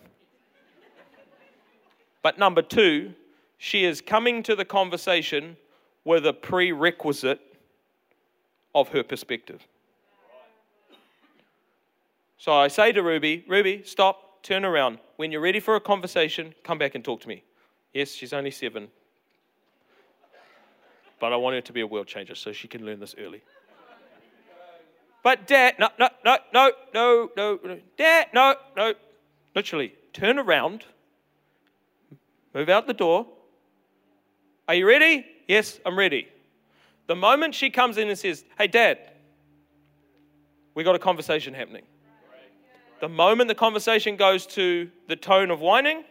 But 2.22 2.40
number 2.40 2.62
two, 2.62 3.14
she 3.58 3.84
is 3.84 4.02
coming 4.02 4.44
to 4.44 4.56
the 4.56 4.66
conversation 4.66 5.58
with 6.06 6.26
a 6.26 6.34
prerequisite 6.34 7.42
of 8.76 8.90
her 8.90 9.02
perspective. 9.02 9.66
So 12.38 12.52
I 12.52 12.68
say 12.68 12.92
to 12.92 13.02
Ruby, 13.02 13.44
Ruby, 13.48 13.82
stop, 13.86 14.44
turn 14.44 14.66
around. 14.66 15.00
When 15.16 15.32
you're 15.32 15.42
ready 15.42 15.62
for 15.62 15.76
a 15.76 15.80
conversation, 15.80 16.54
come 16.64 16.78
back 16.78 16.94
and 16.94 17.04
talk 17.04 17.22
to 17.22 17.28
me. 17.28 17.44
Yes, 17.94 18.12
she's 18.12 18.34
only 18.34 18.52
seven. 18.52 18.90
But 21.20 21.32
I 21.32 21.38
want 21.38 21.56
her 21.56 21.62
to 21.62 21.74
be 21.74 21.80
a 21.80 21.88
world 21.88 22.06
changer 22.06 22.36
so 22.36 22.52
she 22.52 22.68
can 22.68 22.86
learn 22.86 23.00
this 23.00 23.16
early. 23.18 23.42
But 25.24 25.48
dad, 25.48 25.76
no, 25.80 25.90
no, 25.98 26.10
no, 26.24 26.38
no, 26.54 26.72
no, 26.94 27.30
no. 27.36 27.80
Dad, 27.98 28.28
no, 28.34 28.56
no. 28.76 28.94
Literally, 29.56 29.96
turn 30.14 30.38
around, 30.38 30.84
move 32.54 32.70
out 32.70 32.86
the 32.86 32.94
door. 32.94 33.26
Are 34.68 34.76
you 34.76 34.86
ready? 34.86 35.26
Yes, 35.48 35.80
I'm 35.86 35.98
ready. 35.98 36.28
The 37.08 37.16
moment 37.16 37.54
she 37.54 37.70
comes 37.70 37.98
in 37.98 38.10
and 38.10 38.18
says, 38.18 38.44
Hey, 38.58 38.68
dad, 38.68 38.98
we 40.74 40.84
got 40.84 40.96
a 40.96 41.00
conversation 41.00 41.54
happening. 41.54 41.84
The 43.02 43.10
moment 43.10 43.48
the 43.50 43.56
conversation 43.56 44.16
goes 44.16 44.46
to 44.48 44.90
the 45.08 45.16
tone 45.16 45.52
of 45.52 45.60
whining, 45.60 46.04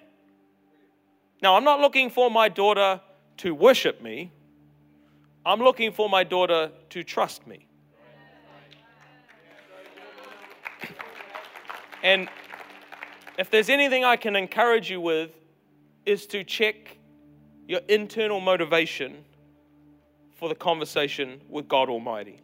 now 1.43 1.57
I'm 1.57 1.65
not 1.65 1.81
looking 1.81 2.11
for 2.11 2.31
my 2.31 2.49
daughter 2.49 3.01
to 3.39 3.55
worship 3.55 4.01
me, 4.03 4.31
I'm 5.45 5.61
looking 5.61 5.93
for 5.93 6.09
my 6.09 6.25
daughter 6.25 6.71
to 6.91 7.03
trust 7.03 7.47
me. 7.47 7.67
And 12.03 12.29
if 13.39 13.51
there's 13.51 13.71
anything 13.71 14.05
I 14.05 14.17
can 14.17 14.37
encourage 14.37 14.91
you 14.91 15.01
with, 15.01 15.31
is 16.07 16.27
to 16.27 16.45
check 16.45 16.99
your 17.67 17.81
internal 17.89 18.41
motivation 18.41 19.25
for 20.35 20.49
the 20.49 20.55
conversation 20.55 21.41
with 21.49 21.69
God 21.69 21.89
Almighty 21.89 22.41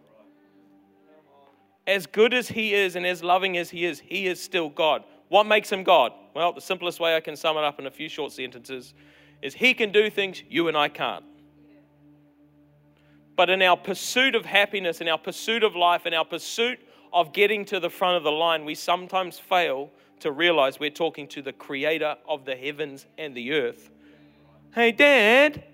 as 1.90 2.07
good 2.07 2.33
as 2.33 2.48
he 2.48 2.72
is 2.72 2.94
and 2.94 3.05
as 3.05 3.22
loving 3.22 3.57
as 3.57 3.70
he 3.70 3.85
is, 3.85 4.00
he 4.00 4.26
is 4.26 4.40
still 4.40 4.68
God. 4.68 5.03
What 5.29 5.44
makes 5.44 5.70
him 5.70 5.83
God? 5.83 6.12
Well, 6.35 6.53
the 6.53 6.61
simplest 6.61 7.00
way 7.00 7.16
I 7.16 7.20
can 7.20 7.37
sum 7.37 7.57
it 7.57 7.64
up 7.64 7.81
in 7.81 7.87
a 7.87 7.90
few 7.90 8.09
short 8.09 8.33
sentences 8.33 8.94
is 9.42 9.55
he 9.55 9.74
can 9.74 9.90
do 9.90 10.09
things 10.09 10.42
you 10.48 10.68
and 10.68 10.76
I 10.76 10.88
can't. 10.88 11.24
But 13.37 13.50
in 13.50 13.62
our 13.62 13.76
pursuit 13.76 14.35
of 14.35 14.44
happiness, 14.44 15.00
in 15.00 15.09
our 15.09 15.18
pursuit 15.18 15.64
of 15.64 15.74
life, 15.74 16.07
in 16.07 16.14
our 16.14 16.24
pursuit 16.24 16.79
of 17.12 17.33
getting 17.33 17.64
to 17.66 17.81
the 17.81 17.90
front 17.90 18.16
of 18.16 18.22
the 18.22 18.31
line, 18.31 18.64
we 18.64 18.74
sometimes 18.74 19.38
fail 19.38 19.90
to 20.20 20.31
realize 20.31 20.79
we're 20.79 20.90
talking 20.90 21.26
to 21.29 21.42
the 21.42 21.53
creator 21.53 22.16
of 22.29 22.44
the 22.44 22.55
heavens 22.55 23.07
and 23.18 23.35
the 23.35 23.53
earth. 23.53 23.90
Hey, 24.74 24.92
Dad, 24.92 25.64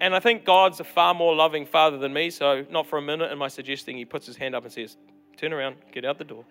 and 0.00 0.14
I 0.14 0.20
think 0.20 0.44
God's 0.44 0.80
a 0.80 0.84
far 0.84 1.14
more 1.14 1.34
loving 1.34 1.66
father 1.66 1.98
than 1.98 2.12
me, 2.12 2.30
so 2.30 2.64
not 2.70 2.86
for 2.86 2.98
a 2.98 3.02
minute 3.02 3.30
am 3.30 3.42
I 3.42 3.48
suggesting 3.48 3.96
he 3.96 4.04
puts 4.04 4.26
his 4.26 4.36
hand 4.36 4.54
up 4.54 4.64
and 4.64 4.72
says, 4.72 4.96
Turn 5.36 5.52
around, 5.52 5.76
get 5.92 6.04
out 6.04 6.18
the 6.18 6.24
door. 6.24 6.44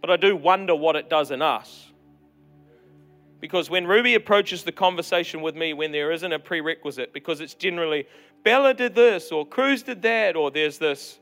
But 0.00 0.10
I 0.10 0.16
do 0.16 0.36
wonder 0.36 0.74
what 0.74 0.96
it 0.96 1.10
does 1.10 1.30
in 1.30 1.42
us. 1.42 1.90
Because 3.40 3.70
when 3.70 3.86
Ruby 3.86 4.14
approaches 4.14 4.64
the 4.64 4.72
conversation 4.72 5.40
with 5.40 5.54
me, 5.54 5.72
when 5.72 5.92
there 5.92 6.12
isn't 6.12 6.32
a 6.32 6.38
prerequisite, 6.38 7.12
because 7.12 7.40
it's 7.40 7.54
generally 7.54 8.06
Bella 8.42 8.74
did 8.74 8.94
this, 8.94 9.32
or 9.32 9.46
Cruz 9.46 9.82
did 9.82 10.02
that, 10.02 10.36
or 10.36 10.50
there's 10.50 10.78
this 10.78 11.18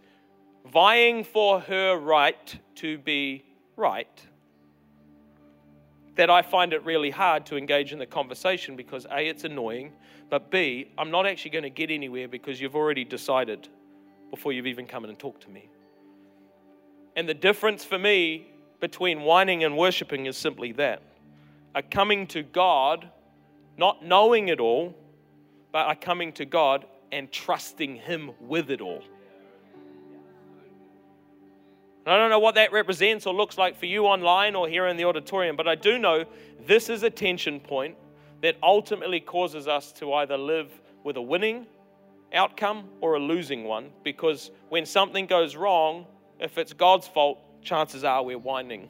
vying 0.73 1.25
for 1.25 1.61
her 1.61 1.97
right 1.97 2.59
to 2.77 2.99
be 2.99 3.45
right, 3.77 4.27
that 6.19 6.31
I 6.31 6.43
find 6.43 6.73
it 6.73 6.85
really 6.85 7.11
hard 7.11 7.47
to 7.47 7.57
engage 7.57 7.93
in 7.93 8.01
the 8.01 8.07
conversation 8.07 8.75
because 8.75 9.07
A, 9.09 9.29
it's 9.29 9.45
annoying, 9.45 9.93
but 10.29 10.51
B, 10.51 10.91
I'm 10.99 11.13
not 11.13 11.27
actually 11.27 11.53
going 11.53 11.63
to 11.63 11.71
get 11.71 11.93
anywhere 11.93 12.27
because 12.27 12.61
you've 12.61 12.75
already 12.75 13.05
decided 13.05 13.69
before 14.33 14.53
you've 14.53 14.67
even 14.67 14.85
come 14.85 15.05
in 15.05 15.11
and 15.11 15.19
talked 15.19 15.43
to 15.43 15.49
me. 15.49 15.69
And 17.15 17.29
the 17.29 17.35
difference 17.35 17.85
for 17.85 18.01
me 18.01 18.49
between 18.81 19.21
whining 19.21 19.63
and 19.63 19.77
worshiping 19.77 20.27
is 20.27 20.37
simply 20.37 20.73
that 20.73 21.03
a 21.77 21.83
coming 21.85 22.27
to 22.29 22.43
God, 22.43 23.09
not 23.77 24.05
knowing 24.05 24.49
it 24.49 24.59
all, 24.59 24.97
but 25.71 25.89
a 25.89 25.95
coming 25.95 26.33
to 26.33 26.45
God 26.45 26.85
and 27.13 27.31
trusting 27.31 27.95
Him 27.95 28.33
with 28.41 28.73
it 28.73 28.81
all. 28.81 29.05
I 32.11 32.17
don't 32.17 32.31
know 32.31 32.39
what 32.39 32.55
that 32.55 32.73
represents 32.73 33.27
or 33.27 33.35
looks 33.35 33.59
like 33.59 33.77
for 33.79 33.87
you 33.87 34.07
online 34.07 34.55
or 34.55 34.69
here 34.69 34.87
in 34.87 34.97
the 34.97 35.05
auditorium, 35.05 35.57
but 35.57 35.69
I 35.69 35.75
do 35.75 35.99
know 35.99 36.25
this 36.67 36.89
is 36.89 37.03
a 37.03 37.11
tension 37.11 37.61
point 37.61 37.97
that 38.41 38.57
ultimately 38.63 39.21
causes 39.21 39.69
us 39.69 39.93
to 39.93 40.15
either 40.15 40.37
live 40.37 40.71
with 41.05 41.17
a 41.17 41.23
winning 41.23 41.67
outcome 42.33 42.89
or 43.01 43.15
a 43.15 43.19
losing 43.19 43.65
one. 43.65 43.91
Because 44.05 44.51
when 44.69 44.87
something 44.87 45.27
goes 45.27 45.57
wrong, 45.57 46.07
if 46.39 46.57
it's 46.57 46.73
God's 46.73 47.07
fault, 47.07 47.41
chances 47.63 48.05
are 48.05 48.23
we're 48.23 48.39
whining. 48.39 48.89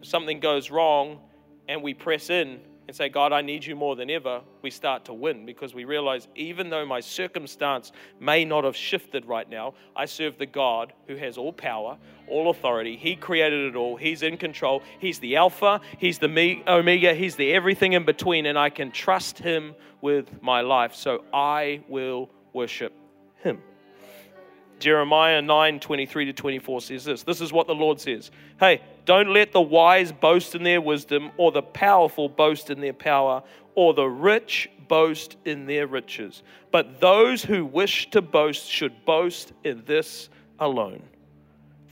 If 0.00 0.08
something 0.08 0.40
goes 0.40 0.70
wrong 0.70 1.20
and 1.68 1.82
we 1.82 1.94
press 1.94 2.28
in 2.28 2.60
and 2.86 2.94
say, 2.94 3.08
God, 3.08 3.32
I 3.32 3.42
need 3.42 3.64
you 3.64 3.74
more 3.74 3.96
than 3.96 4.10
ever, 4.10 4.42
we 4.62 4.70
start 4.70 5.06
to 5.06 5.14
win 5.14 5.44
because 5.44 5.74
we 5.74 5.84
realize 5.84 6.28
even 6.36 6.70
though 6.70 6.86
my 6.86 7.00
circumstance 7.00 7.90
may 8.20 8.44
not 8.44 8.64
have 8.64 8.76
shifted 8.76 9.26
right 9.26 9.48
now, 9.48 9.74
I 9.96 10.04
serve 10.04 10.38
the 10.38 10.46
God 10.46 10.92
who 11.08 11.16
has 11.16 11.36
all 11.36 11.52
power, 11.52 11.98
all 12.28 12.50
authority. 12.50 12.96
He 12.96 13.16
created 13.16 13.74
it 13.74 13.76
all. 13.76 13.96
He's 13.96 14.22
in 14.22 14.36
control. 14.36 14.82
He's 15.00 15.18
the 15.18 15.36
Alpha, 15.36 15.80
He's 15.98 16.18
the 16.18 16.62
Omega, 16.68 17.14
He's 17.14 17.34
the 17.34 17.52
everything 17.52 17.94
in 17.94 18.04
between, 18.04 18.46
and 18.46 18.58
I 18.58 18.70
can 18.70 18.92
trust 18.92 19.38
Him 19.38 19.74
with 20.00 20.42
my 20.42 20.60
life. 20.60 20.94
So 20.94 21.24
I 21.32 21.82
will 21.88 22.30
worship 22.52 22.92
Him. 23.42 23.60
Jeremiah 24.78 25.42
9 25.42 25.80
23 25.80 26.26
to 26.26 26.32
24 26.32 26.80
says 26.82 27.04
this. 27.04 27.22
This 27.22 27.40
is 27.40 27.52
what 27.52 27.66
the 27.66 27.74
Lord 27.74 27.98
says. 28.00 28.30
Hey, 28.60 28.82
don't 29.06 29.32
let 29.32 29.52
the 29.52 29.60
wise 29.62 30.12
boast 30.12 30.54
in 30.54 30.62
their 30.62 30.82
wisdom, 30.82 31.30
or 31.38 31.50
the 31.50 31.62
powerful 31.62 32.28
boast 32.28 32.68
in 32.68 32.80
their 32.80 32.92
power, 32.92 33.42
or 33.74 33.94
the 33.94 34.06
rich 34.06 34.68
boast 34.88 35.36
in 35.46 35.64
their 35.64 35.86
riches. 35.86 36.42
But 36.70 37.00
those 37.00 37.42
who 37.42 37.64
wish 37.64 38.10
to 38.10 38.20
boast 38.20 38.68
should 38.70 39.04
boast 39.06 39.54
in 39.64 39.82
this 39.86 40.28
alone 40.58 41.02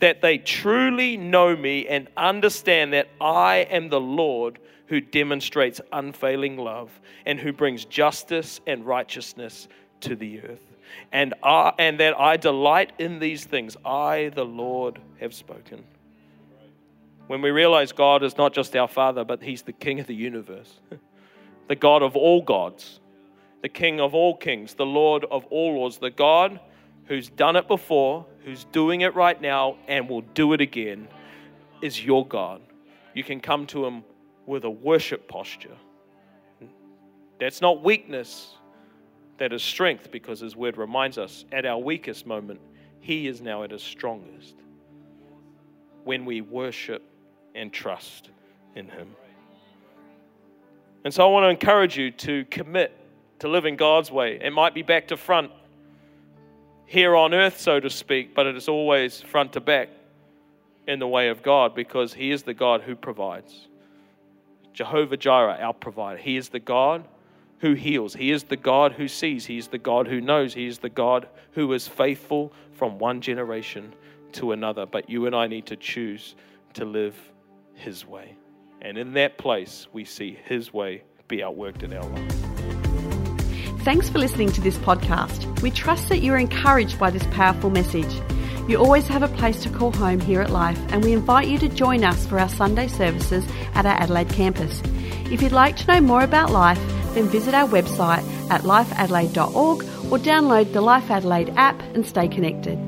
that 0.00 0.20
they 0.20 0.36
truly 0.36 1.16
know 1.16 1.56
me 1.56 1.86
and 1.86 2.08
understand 2.16 2.92
that 2.92 3.08
I 3.20 3.66
am 3.70 3.88
the 3.88 4.00
Lord 4.00 4.58
who 4.86 5.00
demonstrates 5.00 5.80
unfailing 5.92 6.58
love 6.58 6.90
and 7.24 7.40
who 7.40 7.54
brings 7.54 7.86
justice 7.86 8.60
and 8.66 8.84
righteousness 8.84 9.66
to 10.00 10.14
the 10.14 10.42
earth 10.42 10.74
and, 11.12 11.34
I, 11.42 11.72
and 11.78 11.98
that 12.00 12.18
I 12.18 12.36
delight 12.36 12.92
in 12.98 13.18
these 13.18 13.44
things. 13.44 13.76
I, 13.84 14.30
the 14.34 14.44
Lord, 14.44 15.00
have 15.20 15.32
spoken. 15.32 15.84
When 17.26 17.40
we 17.40 17.50
realize 17.50 17.92
God 17.92 18.22
is 18.22 18.36
not 18.36 18.52
just 18.52 18.76
our 18.76 18.88
Father, 18.88 19.24
but 19.24 19.42
He's 19.42 19.62
the 19.62 19.72
King 19.72 20.00
of 20.00 20.06
the 20.06 20.14
universe, 20.14 20.80
the 21.68 21.76
God 21.76 22.02
of 22.02 22.16
all 22.16 22.42
gods, 22.42 23.00
the 23.62 23.68
King 23.68 24.00
of 24.00 24.14
all 24.14 24.36
kings, 24.36 24.74
the 24.74 24.86
Lord 24.86 25.24
of 25.30 25.44
all 25.46 25.74
lords, 25.74 25.98
the 25.98 26.10
God 26.10 26.60
who's 27.06 27.28
done 27.28 27.56
it 27.56 27.68
before, 27.68 28.26
who's 28.44 28.64
doing 28.64 29.02
it 29.02 29.14
right 29.14 29.40
now, 29.40 29.76
and 29.88 30.08
will 30.08 30.22
do 30.22 30.52
it 30.52 30.60
again, 30.60 31.08
is 31.82 32.04
your 32.04 32.26
God. 32.26 32.60
You 33.14 33.24
can 33.24 33.40
come 33.40 33.66
to 33.68 33.84
Him 33.84 34.04
with 34.46 34.64
a 34.64 34.70
worship 34.70 35.28
posture. 35.28 35.76
That's 37.38 37.60
not 37.60 37.82
weakness, 37.82 38.54
that 39.38 39.52
is 39.52 39.62
strength 39.62 40.10
because 40.10 40.40
his 40.40 40.56
word 40.56 40.76
reminds 40.76 41.18
us 41.18 41.44
at 41.52 41.66
our 41.66 41.78
weakest 41.78 42.26
moment, 42.26 42.60
he 43.00 43.26
is 43.26 43.40
now 43.40 43.62
at 43.62 43.70
his 43.70 43.82
strongest 43.82 44.54
when 46.04 46.24
we 46.24 46.40
worship 46.40 47.02
and 47.54 47.72
trust 47.72 48.30
in 48.74 48.88
him. 48.88 49.14
And 51.04 51.12
so 51.12 51.24
I 51.24 51.30
want 51.30 51.44
to 51.44 51.48
encourage 51.48 51.96
you 51.96 52.10
to 52.10 52.44
commit 52.46 52.98
to 53.40 53.48
living 53.48 53.76
God's 53.76 54.10
way. 54.10 54.38
It 54.40 54.52
might 54.52 54.74
be 54.74 54.82
back 54.82 55.08
to 55.08 55.16
front 55.16 55.50
here 56.86 57.14
on 57.14 57.34
earth, 57.34 57.60
so 57.60 57.80
to 57.80 57.90
speak, 57.90 58.34
but 58.34 58.46
it 58.46 58.56
is 58.56 58.68
always 58.68 59.20
front 59.20 59.52
to 59.54 59.60
back 59.60 59.88
in 60.86 60.98
the 60.98 61.08
way 61.08 61.28
of 61.28 61.42
God 61.42 61.74
because 61.74 62.14
He 62.14 62.30
is 62.30 62.42
the 62.42 62.54
God 62.54 62.82
who 62.82 62.94
provides. 62.94 63.68
Jehovah 64.72 65.16
Jireh, 65.16 65.58
our 65.60 65.72
provider. 65.72 66.18
He 66.18 66.36
is 66.36 66.48
the 66.48 66.60
God 66.60 67.04
who 67.58 67.74
heals. 67.74 68.14
He 68.14 68.30
is 68.30 68.44
the 68.44 68.56
God 68.56 68.92
who 68.92 69.08
sees. 69.08 69.46
He 69.46 69.56
is 69.56 69.68
the 69.68 69.78
God 69.78 70.06
who 70.06 70.20
knows. 70.20 70.52
He 70.52 70.66
is 70.66 70.78
the 70.78 70.90
God 70.90 71.28
who 71.52 71.72
is 71.72 71.86
faithful 71.86 72.52
from 72.72 72.98
one 72.98 73.20
generation 73.20 73.94
to 74.32 74.52
another. 74.52 74.84
But 74.84 75.08
you 75.08 75.26
and 75.26 75.34
I 75.34 75.46
need 75.46 75.66
to 75.66 75.76
choose 75.76 76.34
to 76.74 76.84
live 76.84 77.16
His 77.74 78.06
way. 78.06 78.36
And 78.80 78.98
in 78.98 79.14
that 79.14 79.38
place, 79.38 79.86
we 79.92 80.04
see 80.04 80.38
His 80.44 80.72
way 80.72 81.02
be 81.28 81.38
outworked 81.38 81.82
in 81.82 81.92
our 81.92 82.04
lives. 82.04 82.34
Thanks 83.84 84.08
for 84.08 84.18
listening 84.18 84.50
to 84.52 84.60
this 84.60 84.78
podcast. 84.78 85.60
We 85.60 85.70
trust 85.70 86.08
that 86.08 86.20
you're 86.20 86.38
encouraged 86.38 86.98
by 86.98 87.10
this 87.10 87.26
powerful 87.30 87.70
message. 87.70 88.12
You 88.66 88.78
always 88.78 89.06
have 89.08 89.22
a 89.22 89.28
place 89.28 89.62
to 89.62 89.68
call 89.68 89.92
home 89.92 90.20
here 90.20 90.40
at 90.40 90.50
Life, 90.50 90.80
and 90.88 91.04
we 91.04 91.12
invite 91.12 91.48
you 91.48 91.58
to 91.58 91.68
join 91.68 92.02
us 92.02 92.24
for 92.26 92.38
our 92.38 92.48
Sunday 92.48 92.88
services 92.88 93.44
at 93.74 93.84
our 93.84 93.92
Adelaide 93.92 94.30
campus. 94.30 94.80
If 95.30 95.42
you'd 95.42 95.52
like 95.52 95.76
to 95.76 95.86
know 95.86 96.00
more 96.00 96.22
about 96.22 96.50
Life, 96.50 96.80
then 97.14 97.28
visit 97.28 97.52
our 97.52 97.68
website 97.68 98.24
at 98.50 98.62
lifeadelaide.org 98.62 99.82
or 100.10 100.18
download 100.18 100.72
the 100.72 100.80
Life 100.80 101.10
Adelaide 101.10 101.50
app 101.56 101.80
and 101.94 102.06
stay 102.06 102.26
connected. 102.26 102.78